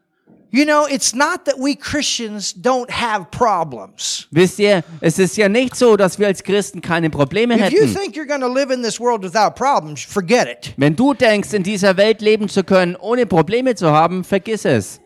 [0.53, 4.27] You know, it's not that we Christians don't have problems.
[4.31, 7.83] Wisst ihr, es ist ja nicht so, dass wir als Christen keine Probleme If you
[7.83, 7.95] hätten.
[7.95, 10.73] think you're going to live in this world without problems, forget it.
[10.75, 14.99] Wenn du denkst, in dieser Welt leben zu können, ohne Probleme zu haben, vergiss es.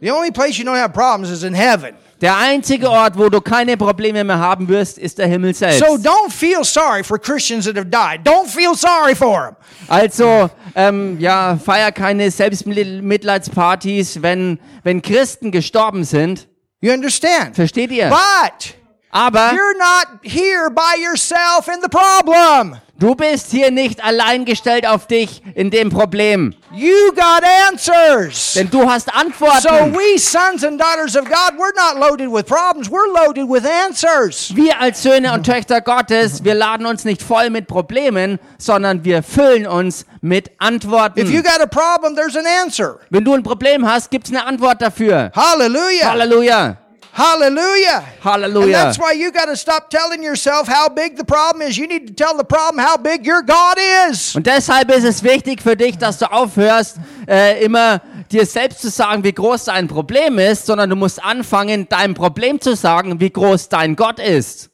[0.00, 1.96] The only place you don't have problems is in heaven.
[2.24, 5.80] Der einzige Ort, wo du keine Probleme mehr haben wirst, ist der Himmel selbst.
[5.80, 8.26] So don't feel sorry for Christians that have died.
[8.26, 9.56] Don't feel sorry for them.
[9.88, 16.48] Also, ähm, ja, feier keine Selbstmitleidspartys, wenn, wenn Christen gestorben sind.
[16.80, 17.56] You understand?
[17.56, 18.08] Versteht ihr?
[18.08, 18.74] But
[19.16, 22.76] Aber You're not here by yourself in the problem.
[22.98, 28.54] du bist hier nicht allein gestellt auf dich in dem Problem, You got answers.
[28.54, 29.94] denn du hast So Antworten.
[29.94, 32.88] we sons and daughters of God, we're not loaded with problems.
[32.90, 34.50] We're loaded with answers.
[34.56, 39.22] Wir als Söhne und Töchter Gottes, wir laden uns nicht voll mit Problemen, sondern wir
[39.22, 41.42] füllen uns mit If you Antworten.
[41.44, 42.98] got a problem, there's an answer.
[43.10, 45.30] Wenn du ein Problem hast, gibt's eine Antwort dafür.
[45.36, 46.10] Hallelujah.
[46.10, 46.78] Halleluja.
[47.16, 48.02] Hallelujah.
[48.02, 48.72] And Halleluja.
[48.72, 51.78] that's why you got to stop telling yourself how big the problem is.
[51.78, 53.76] You need to tell the problem how big your God
[54.10, 54.34] is.
[54.34, 56.96] Und deshalb ist es wichtig für dich, dass du aufhörst,
[57.28, 58.00] äh, immer
[58.32, 62.60] dir selbst zu sagen, wie groß dein Problem ist, sondern du musst anfangen, deinem Problem
[62.60, 64.70] zu sagen, wie groß dein Gott ist.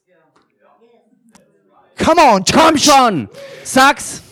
[2.02, 2.84] Come on, Komm church.
[2.84, 3.28] schon,
[3.62, 4.22] sag's.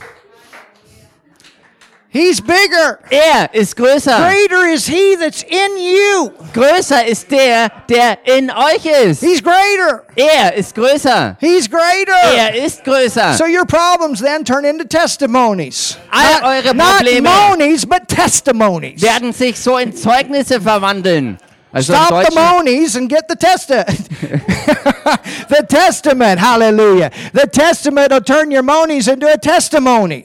[2.11, 2.99] He's bigger.
[3.11, 4.17] Er ist größer.
[4.17, 6.31] Greater is he that's in you.
[6.55, 9.21] Größer ist der, der in euch ist.
[9.21, 10.05] He's greater.
[10.17, 11.37] Er ist größer.
[11.39, 12.17] He's greater.
[12.35, 13.35] Er ist größer.
[13.35, 15.99] So your problems then turn into testimonies.
[16.11, 19.03] All eure Not Probleme monies, but testimonies.
[19.03, 21.37] werden sich so in Zeugnisse verwandeln.
[21.71, 23.85] Also Stop the monies and get the testa
[25.49, 26.41] the testament.
[26.41, 27.11] Hallelujah.
[27.35, 30.25] The testament will turn your monies into a testimony.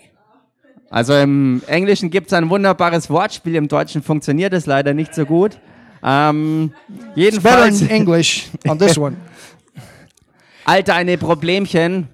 [0.94, 5.26] Also im Englischen gibt es ein wunderbares Wortspiel, im Deutschen funktioniert es leider nicht so
[5.26, 5.58] gut.
[6.04, 9.16] Ähm, Better jedenfalls, in English on this one.
[10.66, 12.10] all deine Problemchen,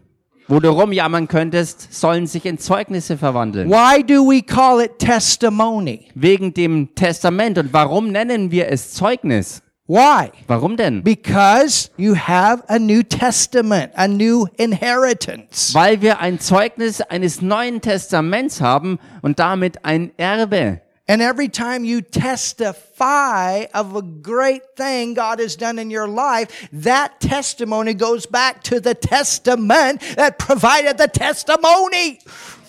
[0.47, 3.69] wo du rumjammern könntest, sollen sich in Zeugnisse verwandeln.
[3.69, 6.05] Why do we call it testimony?
[6.15, 7.57] Wegen dem Testament.
[7.57, 9.61] Und warum nennen wir es Zeugnis?
[9.89, 10.31] Why?
[10.45, 11.01] Warum denn?
[11.01, 15.73] Because you have a New Testament, a new inheritance.
[15.73, 20.81] Weil wir ein Zeugnis eines Neuen Testaments haben und damit ein Erbe.
[21.07, 26.69] And every time you testify of a great thing God has done in your life,
[26.71, 32.19] that testimony goes back to the testament that provided the testimony.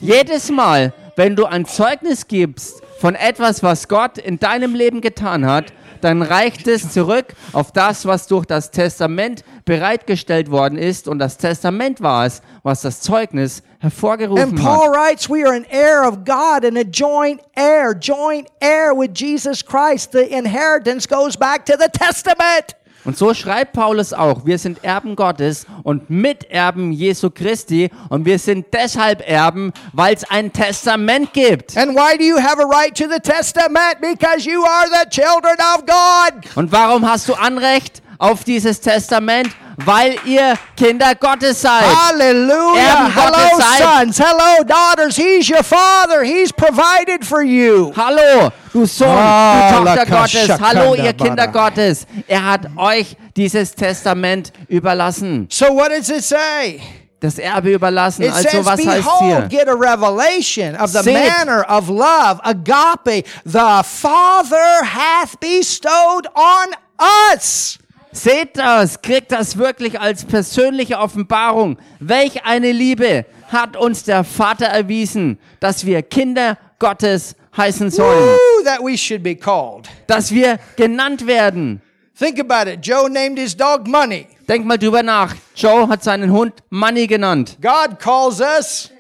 [0.01, 5.45] Jedes Mal, wenn du ein Zeugnis gibst von etwas, was Gott in deinem Leben getan
[5.45, 11.09] hat, dann reicht es zurück auf das, was durch das Testament bereitgestellt worden ist.
[11.09, 14.95] Und das Testament war es, was das Zeugnis And hervorgerufen Paul hat.
[14.95, 19.65] writes, we are an heir of God and a joint heir, joint heir with Jesus
[19.65, 20.13] Christ.
[20.13, 22.75] The inheritance goes back to the testament.
[23.05, 28.39] Und so schreibt Paulus auch, wir sind Erben Gottes und Miterben Jesu Christi und wir
[28.39, 31.77] sind deshalb Erben, weil es ein Testament gibt.
[31.77, 34.01] And why do you have a right to the testament?
[34.01, 36.57] Because you are the children of God.
[36.57, 39.49] Und warum hast du Anrecht auf dieses Testament?
[39.83, 41.85] Weil ihr Kinder Gottes seid.
[41.85, 42.21] Gottes
[43.17, 43.83] Hello, seid.
[43.83, 44.19] sons.
[44.21, 45.17] Hello, daughters.
[45.17, 46.23] He's your father.
[46.23, 47.91] He's provided for you.
[47.97, 50.61] Hallo, du Sohn, Ah, du Tochter Gottes.
[50.61, 51.49] Hallo, ihr Kinder.
[51.49, 52.07] Gottes.
[52.29, 55.47] Er hat euch dieses Testament überlassen.
[55.51, 56.83] So, what does it say?
[57.21, 58.25] Das Erbe überlassen.
[58.25, 59.49] It Also says, was heißt hier?
[59.49, 61.15] get a revelation of the Seht.
[61.15, 66.75] manner of love, agape, the Father hath bestowed on
[67.33, 67.79] us.
[68.13, 71.79] Seht das, kriegt das wirklich als persönliche Offenbarung.
[72.01, 78.65] Welch eine Liebe hat uns der Vater erwiesen, dass wir Kinder Gottes heißen sollen, Woo,
[78.65, 79.89] that we should be called.
[80.07, 81.81] dass wir genannt werden.
[82.19, 82.81] Think about it.
[82.85, 84.27] Joe named his dog Money.
[84.49, 85.35] Denk mal drüber nach.
[85.55, 87.57] Joe hat seinen Hund Money genannt.
[87.63, 88.91] God calls us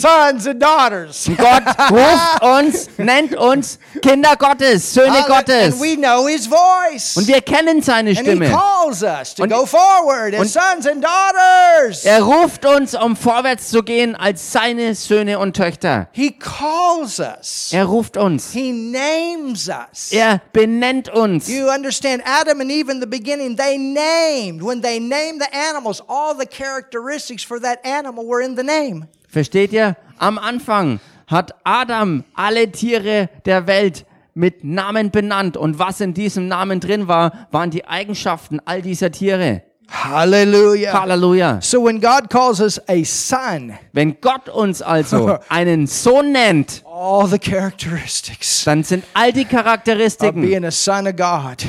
[0.00, 1.28] sons and daughters.
[1.36, 5.74] Gott ruft uns, nennt uns Kinder Gottes, Söhne Gottes.
[5.74, 7.16] And we know his voice.
[7.16, 8.50] Und wir kennen seine and he Stimme.
[8.50, 12.04] calls us to Und- go forward as sons and daughters.
[12.04, 16.08] Er ruft uns, um vorwärts zu gehen als seine Söhne und Töchter.
[16.12, 17.68] He calls us.
[17.72, 18.52] Er ruft uns.
[18.52, 20.10] He names us.
[20.12, 21.48] Er benennt uns.
[21.48, 24.62] You understand, Adam and Eve in the beginning, they named.
[24.62, 29.06] When they named the animals, all the characteristics for that animal were in the name.
[29.32, 29.96] Versteht ihr?
[30.18, 34.04] Am Anfang hat Adam alle Tiere der Welt
[34.34, 35.56] mit Namen benannt.
[35.56, 39.62] Und was in diesem Namen drin war, waren die Eigenschaften all dieser Tiere.
[39.88, 40.92] Hallelujah.
[40.92, 41.60] Halleluja.
[41.62, 47.26] So when God calls us a son, Wenn Gott uns also einen Sohn nennt, all
[47.26, 51.66] the characteristics dann sind all die of Charakteristiken being a son of God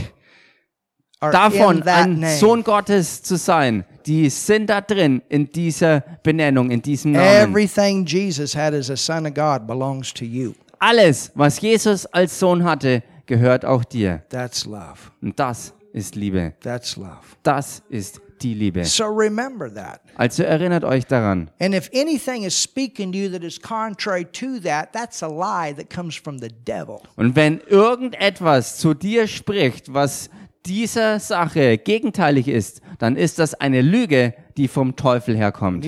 [1.22, 2.38] are davon, ein name.
[2.38, 7.52] Sohn Gottes zu sein, die sind da drin in dieser Benennung, in diesem Namen.
[7.52, 10.54] Everything Jesus had as a son of God belongs to you.
[10.80, 14.24] Alles, was Jesus als Sohn hatte, gehört auch dir.
[14.30, 15.12] That's love.
[15.22, 16.54] Und das ist Liebe.
[16.62, 17.20] That's love.
[17.44, 18.84] Das ist die Liebe.
[18.84, 20.02] So remember that.
[20.16, 21.50] Also erinnert euch daran.
[21.60, 25.74] And if anything is speaking to you that is contrary to that, that's a lie
[25.74, 27.02] that comes from the devil.
[27.16, 30.30] Und wenn irgendetwas zu dir spricht, was
[30.66, 35.84] dieser Sache gegenteilig ist, dann ist das eine Lüge, die vom Teufel herkommt.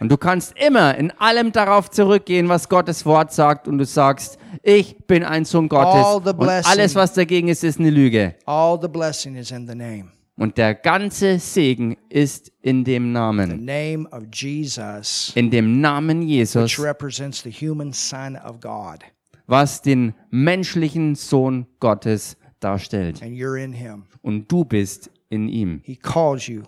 [0.00, 4.38] Und du kannst immer in allem darauf zurückgehen, was Gottes Wort sagt und du sagst,
[4.62, 8.34] ich bin ein Sohn Gottes und alles, was dagegen ist, ist eine Lüge.
[10.38, 13.64] Und der ganze Segen ist in dem Namen,
[15.34, 16.72] in dem Namen Jesus,
[19.46, 23.22] was den menschlichen Sohn Gottes darstellt.
[23.22, 24.04] And you're in him.
[24.22, 25.80] Und du bist in ihm.
[25.84, 26.62] He calls you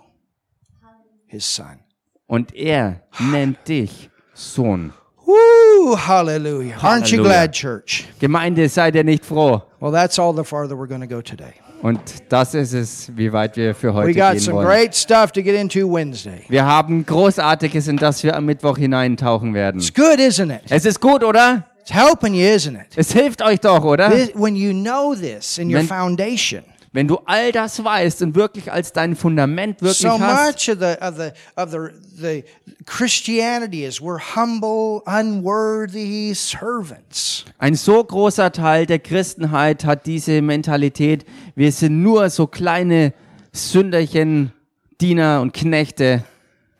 [1.27, 1.81] his son.
[2.27, 4.93] Und er nennt dich Sohn.
[5.25, 5.97] Woo!
[5.97, 6.77] Hallelujah.
[6.79, 7.23] Aren't you Hallelujah.
[7.23, 8.07] glad, church?
[8.19, 9.63] Gemeinde, seid ihr nicht froh?
[9.81, 11.53] Well, that's all the farther we're going to go today.
[11.83, 14.67] Und das ist es, wie weit wir für heute We got gehen some wollen.
[14.67, 16.43] great stuff to get into Wednesday.
[16.49, 19.81] Wir haben Großartiges, in das wir am Mittwoch hineintauchen werden.
[19.81, 20.63] It's good, isn't it?
[20.71, 21.65] Es ist gut, oder?
[21.89, 22.89] It's helping you, isn't it?
[22.97, 24.11] Es hilft euch doch, oder?
[24.11, 26.63] This- when you know this in your Wenn- foundation,
[26.93, 30.69] Wenn du all das weißt und wirklich als dein Fundament wirklich so hast.
[30.69, 31.79] much of the of the of the
[32.21, 32.45] the
[32.85, 37.45] Christianity is we're humble, unworthy servants.
[37.59, 41.25] Ein so großer Teil der Christenheit hat diese Mentalität,
[41.55, 43.13] wir sind nur so kleine
[43.53, 44.53] Sünderchen,
[45.01, 46.25] Diener und Knechte,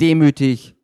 [0.01, 0.75] demütig.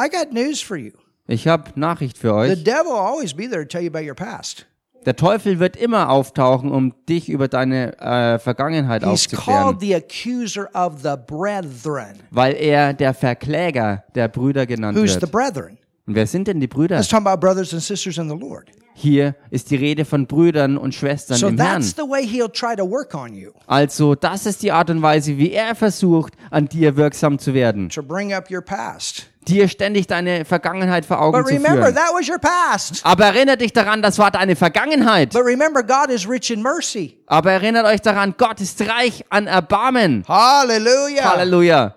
[0.00, 0.92] I got news for you.
[1.30, 2.64] Ich habe Nachricht für The euch.
[2.64, 4.66] devil will always be there to tell you about your past.
[5.06, 9.94] Der Teufel wird immer auftauchen, um dich über deine äh, Vergangenheit He's aufzuklären, called the
[9.94, 12.18] accuser of the brethren.
[12.30, 15.32] weil er der Verkläger der Brüder genannt Who's the wird.
[15.32, 15.78] brethren?
[16.06, 16.96] Und wer sind denn die Brüder?
[16.96, 18.70] Let's talk about brothers and sisters in the Lord.
[18.94, 21.80] Hier ist die Rede von Brüdern und Schwestern So im Herrn.
[21.82, 25.02] that's the way he'll try to work on you Also, das ist die Art und
[25.02, 27.90] Weise, wie er versucht, an dir wirksam zu werden.
[27.90, 29.26] to bring up your past.
[29.48, 31.94] Dir ständig deine Vergangenheit vor Augen But zu remember, führen.
[31.94, 33.00] that was your past.
[33.04, 35.32] Aber erinnert dich daran, das war deine Vergangenheit.
[35.32, 37.18] But remember, God is rich in mercy.
[37.26, 40.24] Aber erinnert euch daran, Gott ist reich an Erbarmen.
[40.28, 41.24] Hallelujah.
[41.32, 41.94] Halleluja.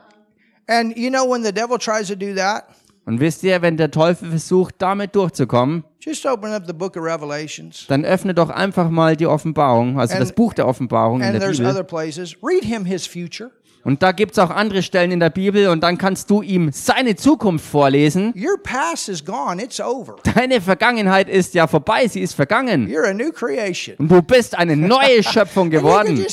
[0.68, 2.66] And you know, when the devil tries to do that,
[3.06, 7.04] Und wisst ihr, wenn der Teufel versucht, damit durchzukommen, just open up the book of
[7.04, 7.86] Revelations.
[7.88, 11.48] dann öffne doch einfach mal die Offenbarung, also And- das Buch der Offenbarung in der
[11.50, 11.66] Bibel.
[11.66, 12.36] other places.
[12.44, 13.50] Read him his future.
[13.84, 17.16] Und da gibt's auch andere Stellen in der Bibel und dann kannst du ihm seine
[17.16, 18.34] Zukunft vorlesen.
[18.36, 20.18] Your past is gone, it's over.
[20.36, 22.88] Deine Vergangenheit ist ja vorbei, sie ist vergangen.
[22.88, 23.96] You're a new creation.
[23.98, 26.24] Und du bist eine neue Schöpfung geworden.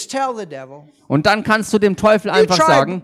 [1.07, 3.03] Und dann kannst du dem Teufel einfach sagen,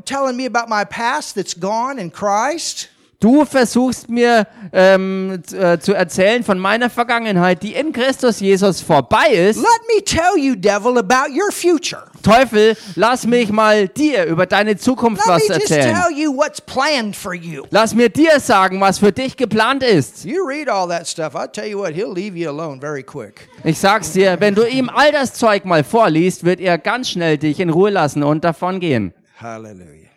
[3.25, 9.29] du versuchst mir ähm, äh, zu erzählen von meiner Vergangenheit, die in Christus Jesus vorbei
[9.29, 9.57] ist.
[9.57, 12.03] Let me tell you, devil, about your future.
[12.23, 15.97] Teufel, lass mich mal dir über deine Zukunft Let was me just erzählen.
[15.97, 17.65] tell you what's planned for you.
[17.71, 20.27] Lass mir dir sagen, was für dich geplant ist.
[20.27, 23.49] You read all that stuff, I'll tell you what, he'll leave you alone very quick.
[23.63, 27.39] Ich sag's dir, wenn du ihm all das Zeug mal vorliest, wird er ganz schnell
[27.39, 29.15] dich in Ruhe lassen und davon gehen.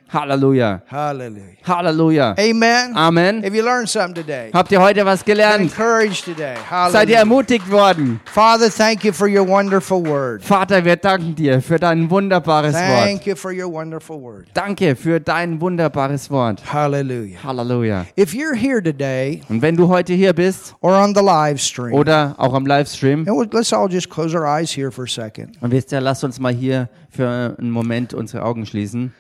[0.10, 0.38] Hallelujah.
[0.48, 0.82] Halleluja.
[0.88, 1.58] Hallelujah.
[1.66, 2.36] Halleluja.
[2.40, 2.96] Amen.
[2.96, 3.44] Amen.
[3.44, 4.52] Have you learned something today?
[4.54, 5.62] Habt ihr heute was gelernt?
[5.62, 6.56] encouraged today.
[6.92, 8.22] Seid ihr ermutigt worden?
[8.26, 10.44] Father, thank you for your wonderful word.
[10.44, 13.04] Vater, wir danken dir für dein wunderbares Wort.
[13.04, 14.48] Thank you for your wonderful word.
[14.54, 16.62] Danke für dein wunderbares Wort.
[16.72, 17.44] Hallelujah.
[17.44, 18.06] Halleluja.
[18.16, 21.94] If you're here today Und wenn du heute hier bist or on the live stream,
[21.94, 25.58] oder auch am Livestream, and let's all just close our eyes here for a second.
[25.62, 29.14] und wisst ihr, lasst uns mal hier für einen Moment unsere Augen schließen.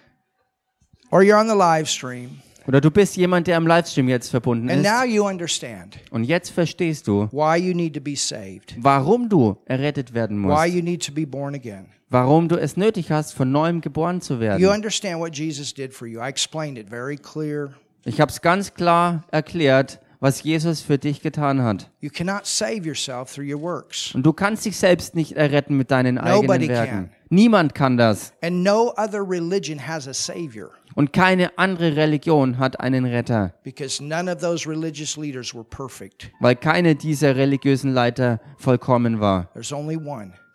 [1.12, 4.70] Or you're on the live stream, Oder du bist jemand, der am Livestream jetzt verbunden
[4.70, 4.92] and ist.
[4.92, 9.56] now you understand Und jetzt verstehst du, why you need to be saved, warum du
[9.66, 10.68] errettet werden why musst.
[10.76, 11.86] you need to be born again.
[12.10, 14.66] Warum du es nötig hast, von neuem geboren zu You werden.
[14.68, 16.20] understand what Jesus did for you.
[16.22, 17.74] I explained it very clear.
[18.06, 21.90] Ich habe es ganz klar erklärt, was Jesus für dich getan hat.
[22.02, 24.14] You cannot save yourself through your works.
[24.16, 26.92] Und du kannst dich selbst nicht erretten mit deinen Nobody eigenen Werken.
[26.92, 27.10] can.
[27.30, 28.34] Niemand kann das.
[28.42, 34.04] And no other religion has a savior Und keine andere Religion hat einen Retter, because
[34.04, 36.32] none of those religious leaders were perfect.
[36.40, 39.52] weil keine dieser religiösen Leiter vollkommen war.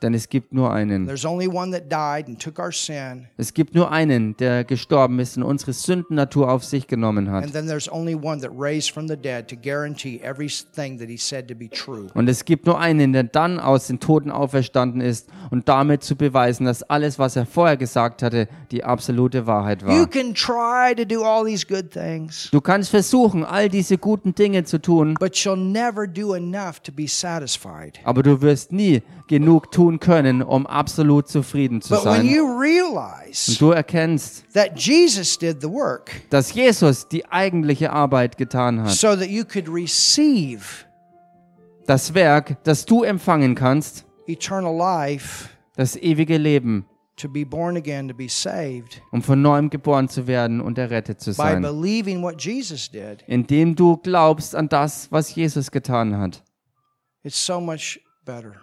[0.03, 1.09] Denn es gibt nur einen.
[3.36, 7.44] Es gibt nur einen, der gestorben ist und unsere Sündennatur auf sich genommen hat.
[12.14, 16.16] Und es gibt nur einen, der dann aus den Toten auferstanden ist und damit zu
[16.16, 19.94] beweisen, dass alles, was er vorher gesagt hatte, die absolute Wahrheit war.
[22.50, 25.14] Du kannst versuchen, all diese guten Dinge zu tun,
[28.05, 32.26] aber du wirst nie genug tun können, um absolut zufrieden zu But when sein.
[32.26, 38.82] you Und du erkennst, that Jesus did the work dass Jesus die eigentliche Arbeit getan
[38.82, 38.90] hat.
[38.90, 40.84] so that you could receive
[41.86, 46.84] Das Werk, das du empfangen kannst, eternal life, das ewige Leben,
[47.16, 51.20] to be born again, to be saved, um von neuem geboren zu werden und errettet
[51.22, 51.62] zu by sein.
[51.62, 56.42] believing what Jesus did, Indem du glaubst an das, was Jesus getan hat.
[57.24, 58.61] it's so much better.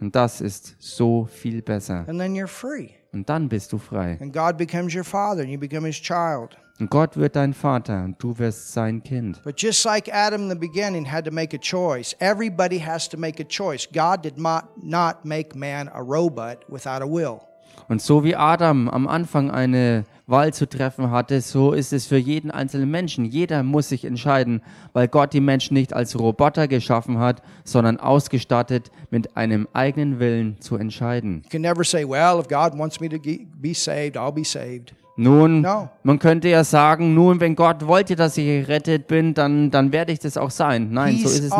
[0.00, 2.04] Und das ist so viel besser.
[2.08, 2.90] And then you're free.
[3.12, 4.18] Und dann bist du frei.
[4.20, 6.56] And God becomes your father and you become his child.
[6.80, 9.42] Und Gott wird dein Vater und du wirst sein Kind.
[9.44, 13.18] But just like Adam in the beginning had to make a choice, everybody has to
[13.18, 13.86] make a choice.
[13.92, 17.42] God did not, not make man a robot without a will.
[17.90, 22.18] Und so wie Adam am Anfang eine Wahl zu treffen hatte, so ist es für
[22.18, 23.24] jeden einzelnen Menschen.
[23.24, 24.62] Jeder muss sich entscheiden,
[24.92, 30.60] weil Gott die Menschen nicht als Roboter geschaffen hat, sondern ausgestattet mit einem eigenen Willen
[30.60, 31.42] zu entscheiden.
[31.42, 34.94] You can never say, well, if God wants me to be saved, I'll be saved.
[35.16, 35.66] Nun,
[36.04, 40.12] man könnte ja sagen, nun, wenn Gott wollte, dass ich gerettet bin, dann, dann werde
[40.12, 40.92] ich das auch sein.
[40.92, 41.52] Nein, so ist es nicht.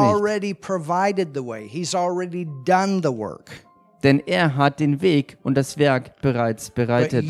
[4.02, 7.24] Denn er hat den Weg und das Werk bereits bereitet.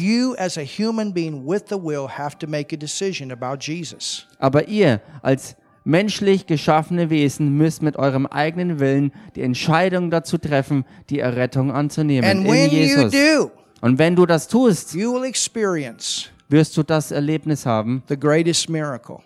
[4.39, 10.85] Aber ihr als menschlich geschaffene Wesen müsst mit eurem eigenen Willen die Entscheidung dazu treffen,
[11.09, 13.11] die Errettung anzunehmen And in when you Jesus.
[13.13, 13.51] do,
[13.81, 18.69] Und wenn du das tust, you will experience wirst du das Erlebnis haben the greatest
[18.69, 19.19] miracle.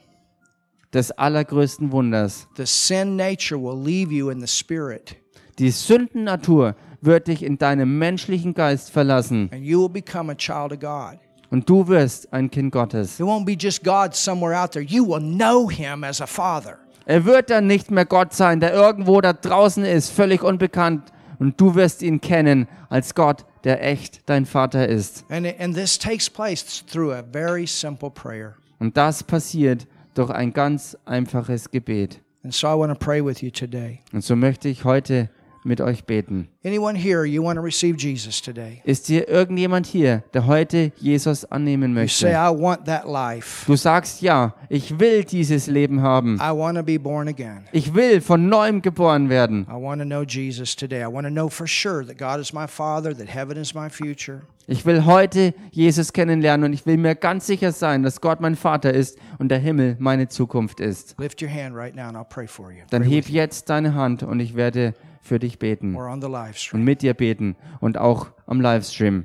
[0.92, 2.46] des allergrößten Wunders.
[2.56, 5.16] The sin nature will leave you in the spirit,
[5.58, 10.72] Die Sündennatur wird dich in deinem menschlichen Geist verlassen and you will become a child
[10.72, 11.18] of God.
[11.50, 13.20] und du wirst ein Kind Gottes.
[13.20, 14.84] It won't be just God somewhere out there.
[14.84, 16.78] You will know Him as a father.
[17.06, 21.12] Er wird dann nicht mehr Gott sein, der irgendwo da draußen ist, völlig unbekannt.
[21.38, 25.24] Und du wirst ihn kennen als Gott, der echt dein Vater ist.
[25.28, 28.54] And, and this takes place through a very simple prayer.
[28.78, 32.20] Und das passiert durch ein ganz einfaches Gebet.
[32.42, 34.00] And so I want to pray with you today.
[34.12, 35.28] Und so möchte ich heute
[35.64, 36.48] mit euch beten.
[38.84, 42.28] Ist hier irgendjemand hier, der heute Jesus annehmen möchte?
[42.28, 43.66] I want that life.
[43.66, 46.36] Du sagst ja, ich will dieses Leben haben.
[46.36, 47.64] I want to be born again.
[47.72, 49.66] Ich will von neuem geboren werden.
[49.68, 51.02] I want to know Jesus today.
[51.02, 53.88] I want to know for sure that God is my Father, that heaven is my
[53.88, 54.42] future.
[54.66, 58.56] Ich will heute Jesus kennenlernen und ich will mir ganz sicher sein, dass Gott mein
[58.56, 61.16] Vater ist und der Himmel meine Zukunft ist.
[62.90, 64.94] Dann heb jetzt deine Hand und ich werde
[65.24, 69.24] für dich beten und mit dir beten und auch am Livestream.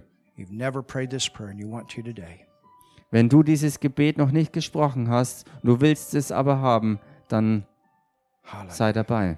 [3.12, 7.66] Wenn du dieses Gebet noch nicht gesprochen hast, du willst es aber haben, dann
[8.70, 9.38] sei dabei.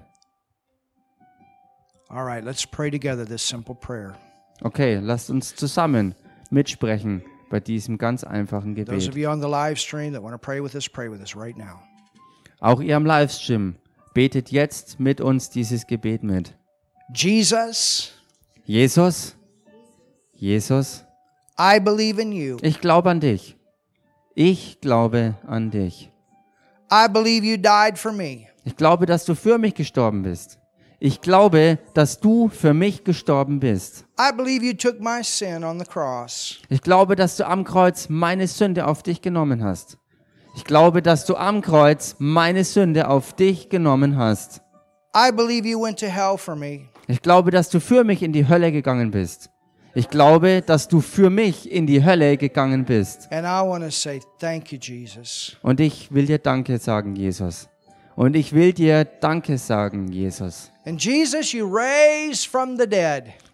[2.08, 4.14] All right, let's pray together this simple prayer.
[4.60, 6.14] Okay, lasst uns zusammen
[6.50, 8.94] mitsprechen bei diesem ganz einfachen Gebet.
[12.60, 13.74] Auch ihr am Livestream,
[14.14, 16.54] betet jetzt mit uns dieses Gebet mit.
[17.14, 18.12] Jesus,
[18.64, 19.36] Jesus,
[20.34, 21.04] Jesus,
[21.58, 22.56] I believe in you.
[22.62, 23.56] ich glaube an dich.
[24.34, 26.10] Ich glaube an dich.
[26.90, 28.48] I believe you died for me.
[28.64, 30.58] Ich glaube, dass du für mich gestorben bist.
[31.00, 34.04] Ich glaube, dass du für mich gestorben bist.
[34.20, 36.58] I believe you took my sin on the cross.
[36.68, 39.98] Ich glaube, dass du am Kreuz meine Sünde auf dich genommen hast.
[40.54, 44.60] Ich glaube, dass du am Kreuz meine Sünde auf dich genommen hast.
[47.08, 49.50] Ich glaube, dass du für mich in die Hölle gegangen bist.
[49.94, 53.28] Ich glaube, dass du für mich in die Hölle gegangen bist.
[55.62, 57.68] Und ich will dir Danke sagen, Jesus.
[58.14, 60.70] Und ich will dir Danke sagen, Jesus.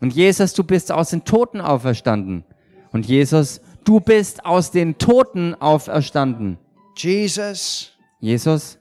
[0.00, 2.44] Und Jesus, du bist aus den Toten auferstanden.
[2.92, 6.58] Und Jesus, du bist aus den Toten auferstanden.
[6.98, 8.76] Jesus, Jesus,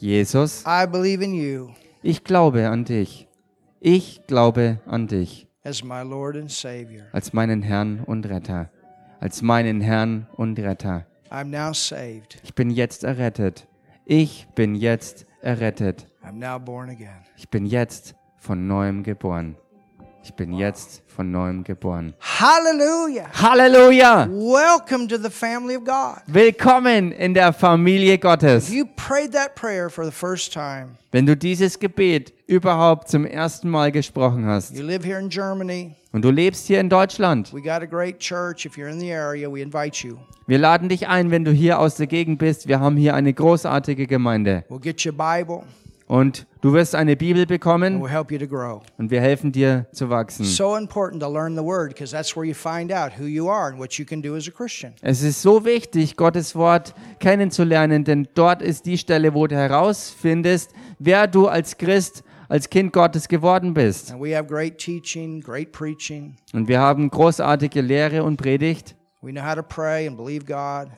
[0.00, 1.70] Jesus, I believe in you
[2.02, 3.28] ich glaube an dich.
[3.80, 7.04] Ich glaube an dich as my Lord and Savior.
[7.12, 8.70] als meinen Herrn und Retter.
[9.20, 11.06] Als meinen Herrn und Retter.
[11.30, 12.40] I'm now saved.
[12.42, 13.68] Ich bin jetzt errettet.
[14.06, 16.08] Ich bin jetzt errettet.
[16.24, 17.22] I'm now born again.
[17.36, 19.56] Ich bin jetzt von neuem geboren.
[20.22, 22.12] Ich bin jetzt von neuem geboren.
[22.20, 23.26] Hallelujah.
[23.32, 24.28] Halleluja!
[24.30, 26.18] Welcome to the family of God.
[26.26, 28.68] Willkommen in der Familie Gottes.
[28.68, 33.24] If you prayed that prayer for the first time, Wenn du dieses Gebet überhaupt zum
[33.24, 37.52] ersten Mal gesprochen hast you live here in Germany, und du lebst hier in Deutschland,
[37.54, 38.66] we got a great church.
[38.66, 40.18] If you're in the area, we invite you.
[40.46, 42.68] wir laden dich ein, wenn du hier aus der Gegend bist.
[42.68, 45.62] Wir haben hier eine großartige Gemeinde We'll get you a Bible
[46.10, 48.10] und du wirst eine Bibel bekommen und
[49.10, 50.44] wir helfen dir zu wachsen.
[55.02, 60.72] Es ist so wichtig, Gottes Wort kennenzulernen, denn dort ist die Stelle, wo du herausfindest,
[60.98, 64.10] wer du als Christ als Kind Gottes geworden bist.
[64.10, 66.34] And we have great teaching, great preaching.
[66.52, 68.96] Und wir haben großartige Lehre und Predigt.
[69.22, 70.90] We know how to pray and believe God.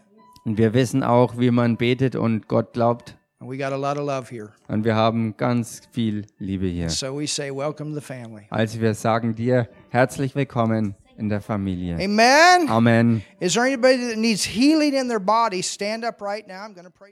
[0.46, 3.18] Und wir wissen auch, wie man betet und Gott glaubt.
[3.42, 4.52] And we got a lot of love here.
[4.68, 6.88] Und wir haben ganz viel Liebe hier.
[6.90, 8.46] So we say, welcome to the family.
[8.50, 11.96] Also wir sagen dir herzlich willkommen in der Familie.
[11.96, 12.68] Amen.
[12.68, 13.24] Amen.
[13.40, 15.60] Is there anybody that needs healing in their body?
[15.60, 16.62] Stand up right now.
[16.62, 17.10] I'm going to pray.